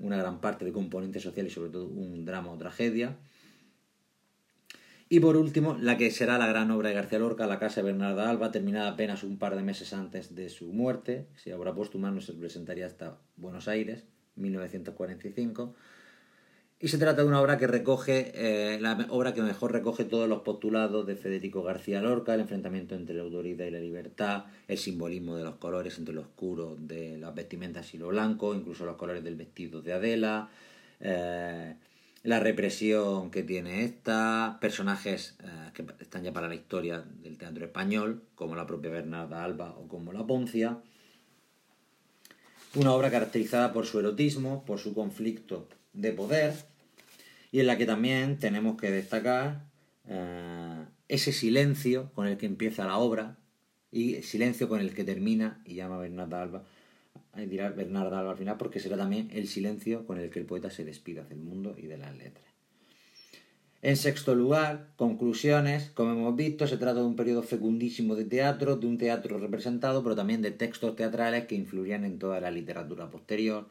una 0.00 0.16
gran 0.16 0.40
parte 0.40 0.64
de 0.64 0.72
componente 0.72 1.20
social 1.20 1.46
y 1.46 1.50
sobre 1.50 1.70
todo 1.70 1.86
un 1.86 2.24
drama 2.24 2.50
o 2.50 2.58
tragedia. 2.58 3.16
Y 5.08 5.20
por 5.20 5.36
último, 5.36 5.76
la 5.80 5.96
que 5.96 6.10
será 6.10 6.36
la 6.36 6.46
gran 6.46 6.70
obra 6.70 6.90
de 6.90 6.94
García 6.94 7.18
Lorca, 7.18 7.46
La 7.46 7.58
Casa 7.58 7.80
de 7.80 7.86
Bernarda 7.86 8.28
Alba, 8.28 8.50
terminada 8.50 8.90
apenas 8.90 9.22
un 9.22 9.38
par 9.38 9.56
de 9.56 9.62
meses 9.62 9.92
antes 9.94 10.34
de 10.34 10.50
su 10.50 10.72
muerte, 10.72 11.28
si 11.36 11.50
ahora 11.50 11.74
póstuma 11.74 12.10
no 12.10 12.20
se 12.20 12.34
presentaría 12.34 12.86
hasta 12.86 13.18
Buenos 13.36 13.68
Aires, 13.68 14.04
1945 14.36 15.74
y 16.80 16.88
se 16.88 16.98
trata 16.98 17.22
de 17.22 17.28
una 17.28 17.40
obra 17.40 17.58
que 17.58 17.66
recoge, 17.66 18.30
eh, 18.34 18.78
la 18.80 19.06
obra 19.10 19.34
que 19.34 19.42
mejor 19.42 19.72
recoge 19.72 20.04
todos 20.04 20.28
los 20.28 20.42
postulados 20.42 21.06
de 21.06 21.16
Federico 21.16 21.64
García 21.64 22.00
Lorca, 22.00 22.34
el 22.34 22.40
enfrentamiento 22.40 22.94
entre 22.94 23.16
la 23.16 23.24
autoridad 23.24 23.66
y 23.66 23.72
la 23.72 23.80
libertad, 23.80 24.44
el 24.68 24.78
simbolismo 24.78 25.36
de 25.36 25.42
los 25.42 25.56
colores 25.56 25.98
entre 25.98 26.14
lo 26.14 26.20
oscuro 26.20 26.76
de 26.78 27.18
las 27.18 27.34
vestimentas 27.34 27.92
y 27.94 27.98
lo 27.98 28.08
blanco, 28.08 28.54
incluso 28.54 28.84
los 28.84 28.94
colores 28.94 29.24
del 29.24 29.34
vestido 29.34 29.82
de 29.82 29.92
Adela, 29.92 30.50
eh, 31.00 31.74
la 32.22 32.40
represión 32.40 33.30
que 33.30 33.42
tiene 33.42 33.84
esta, 33.84 34.58
personajes 34.60 35.36
eh, 35.42 35.70
que 35.74 35.84
están 36.00 36.24
ya 36.24 36.32
para 36.32 36.48
la 36.48 36.54
historia 36.54 37.04
del 37.22 37.38
teatro 37.38 37.64
español, 37.64 38.22
como 38.34 38.56
la 38.56 38.66
propia 38.66 38.90
Bernarda 38.90 39.44
Alba 39.44 39.70
o 39.78 39.88
como 39.88 40.12
la 40.12 40.26
Poncia. 40.26 40.78
Una 42.74 42.92
obra 42.92 43.10
caracterizada 43.10 43.72
por 43.72 43.86
su 43.86 43.98
erotismo, 43.98 44.64
por 44.64 44.78
su 44.78 44.94
conflicto 44.94 45.68
de 45.92 46.12
poder 46.12 46.54
y 47.50 47.60
en 47.60 47.66
la 47.66 47.78
que 47.78 47.86
también 47.86 48.38
tenemos 48.38 48.78
que 48.78 48.90
destacar 48.90 49.64
eh, 50.06 50.84
ese 51.08 51.32
silencio 51.32 52.12
con 52.14 52.26
el 52.26 52.36
que 52.36 52.46
empieza 52.46 52.84
la 52.84 52.98
obra 52.98 53.38
y 53.90 54.22
silencio 54.22 54.68
con 54.68 54.80
el 54.80 54.94
que 54.94 55.04
termina 55.04 55.62
y 55.64 55.74
llama 55.74 55.96
Bernarda 55.98 56.42
Alba 56.42 56.64
dirá 57.34 57.70
Bernarda 57.70 58.18
Alba 58.18 58.32
al 58.32 58.36
final 58.38 58.56
porque 58.56 58.80
será 58.80 58.96
también 58.96 59.28
el 59.32 59.48
silencio 59.48 60.06
con 60.06 60.18
el 60.18 60.30
que 60.30 60.38
el 60.38 60.46
poeta 60.46 60.70
se 60.70 60.84
despida 60.84 61.24
del 61.24 61.38
mundo 61.38 61.74
y 61.76 61.86
de 61.86 61.98
las 61.98 62.16
letras. 62.16 62.44
En 63.80 63.96
sexto 63.96 64.34
lugar, 64.34 64.88
conclusiones. 64.96 65.90
Como 65.94 66.12
hemos 66.12 66.34
visto, 66.34 66.66
se 66.66 66.78
trata 66.78 67.00
de 67.00 67.06
un 67.06 67.14
periodo 67.14 67.42
fecundísimo 67.42 68.16
de 68.16 68.24
teatro, 68.24 68.76
de 68.76 68.86
un 68.86 68.98
teatro 68.98 69.38
representado, 69.38 70.02
pero 70.02 70.16
también 70.16 70.42
de 70.42 70.50
textos 70.50 70.96
teatrales 70.96 71.46
que 71.46 71.54
influirían 71.54 72.04
en 72.04 72.18
toda 72.18 72.40
la 72.40 72.50
literatura 72.50 73.08
posterior, 73.08 73.68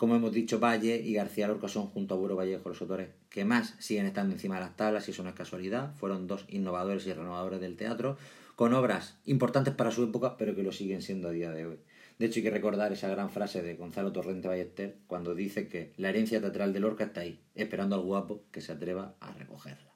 como 0.00 0.16
hemos 0.16 0.32
dicho, 0.32 0.58
Valle 0.58 0.96
y 0.96 1.12
García 1.12 1.46
Lorca 1.46 1.68
son 1.68 1.88
junto 1.88 2.14
a 2.14 2.16
Buro 2.16 2.34
Vallejo 2.34 2.70
los 2.70 2.80
autores 2.80 3.10
que 3.28 3.44
más 3.44 3.74
siguen 3.80 4.06
estando 4.06 4.32
encima 4.32 4.54
de 4.54 4.62
las 4.62 4.74
tablas 4.74 5.06
y 5.06 5.10
eso 5.10 5.22
no 5.22 5.28
es 5.28 5.34
casualidad. 5.34 5.92
Fueron 5.96 6.26
dos 6.26 6.46
innovadores 6.48 7.06
y 7.06 7.12
renovadores 7.12 7.60
del 7.60 7.76
teatro, 7.76 8.16
con 8.56 8.72
obras 8.72 9.18
importantes 9.26 9.74
para 9.74 9.90
su 9.90 10.02
época, 10.02 10.38
pero 10.38 10.54
que 10.54 10.62
lo 10.62 10.72
siguen 10.72 11.02
siendo 11.02 11.28
a 11.28 11.32
día 11.32 11.50
de 11.50 11.66
hoy. 11.66 11.78
De 12.20 12.26
hecho, 12.26 12.40
hay 12.40 12.42
que 12.42 12.50
recordar 12.50 12.92
esa 12.92 13.08
gran 13.08 13.30
frase 13.30 13.62
de 13.62 13.76
Gonzalo 13.76 14.12
Torrente 14.12 14.46
Ballester 14.46 14.98
cuando 15.06 15.34
dice 15.34 15.68
que 15.68 15.94
la 15.96 16.10
herencia 16.10 16.38
teatral 16.38 16.74
de 16.74 16.80
Lorca 16.80 17.04
está 17.04 17.22
ahí, 17.22 17.40
esperando 17.54 17.96
al 17.96 18.02
guapo 18.02 18.44
que 18.52 18.60
se 18.60 18.72
atreva 18.72 19.14
a 19.20 19.32
recogerla. 19.32 19.90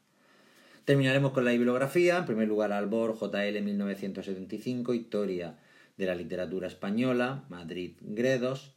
Terminaremos 0.87 1.32
con 1.32 1.44
la 1.44 1.50
bibliografía. 1.50 2.16
En 2.16 2.24
primer 2.24 2.48
lugar, 2.48 2.72
Albor, 2.72 3.14
JL 3.14 3.60
1975, 3.60 4.94
Historia 4.94 5.58
de 5.98 6.06
la 6.06 6.14
Literatura 6.14 6.66
Española, 6.66 7.44
Madrid, 7.50 7.92
Gredos. 8.00 8.74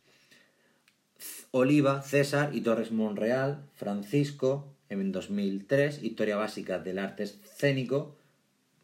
Oliva, 1.51 2.01
César 2.01 2.53
y 2.53 2.60
Torres 2.60 2.91
Monreal, 2.91 3.63
Francisco, 3.75 4.75
en 4.89 5.13
2003, 5.13 6.03
Historia 6.03 6.36
Básica 6.36 6.79
del 6.79 6.99
Arte 6.99 7.23
Escénico, 7.23 8.17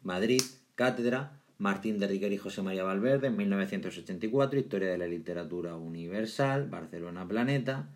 Madrid, 0.02 0.40
Cátedra, 0.74 1.43
Martín 1.58 1.98
de 1.98 2.06
Riquer 2.08 2.32
y 2.32 2.38
José 2.38 2.62
María 2.62 2.84
Valverde, 2.84 3.28
en 3.28 3.36
1984, 3.36 4.58
Historia 4.58 4.90
de 4.90 4.98
la 4.98 5.06
Literatura 5.06 5.76
Universal, 5.76 6.68
Barcelona 6.68 7.26
Planeta, 7.26 7.88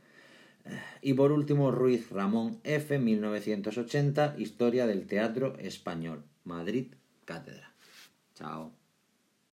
y 1.00 1.14
por 1.14 1.32
último, 1.32 1.70
Ruiz 1.70 2.10
Ramón 2.10 2.60
F., 2.64 2.98
1980, 2.98 4.34
Historia 4.38 4.86
del 4.86 5.06
Teatro 5.06 5.56
Español, 5.58 6.24
Madrid, 6.44 6.94
Cátedra. 7.24 7.72
Chao. 8.34 8.77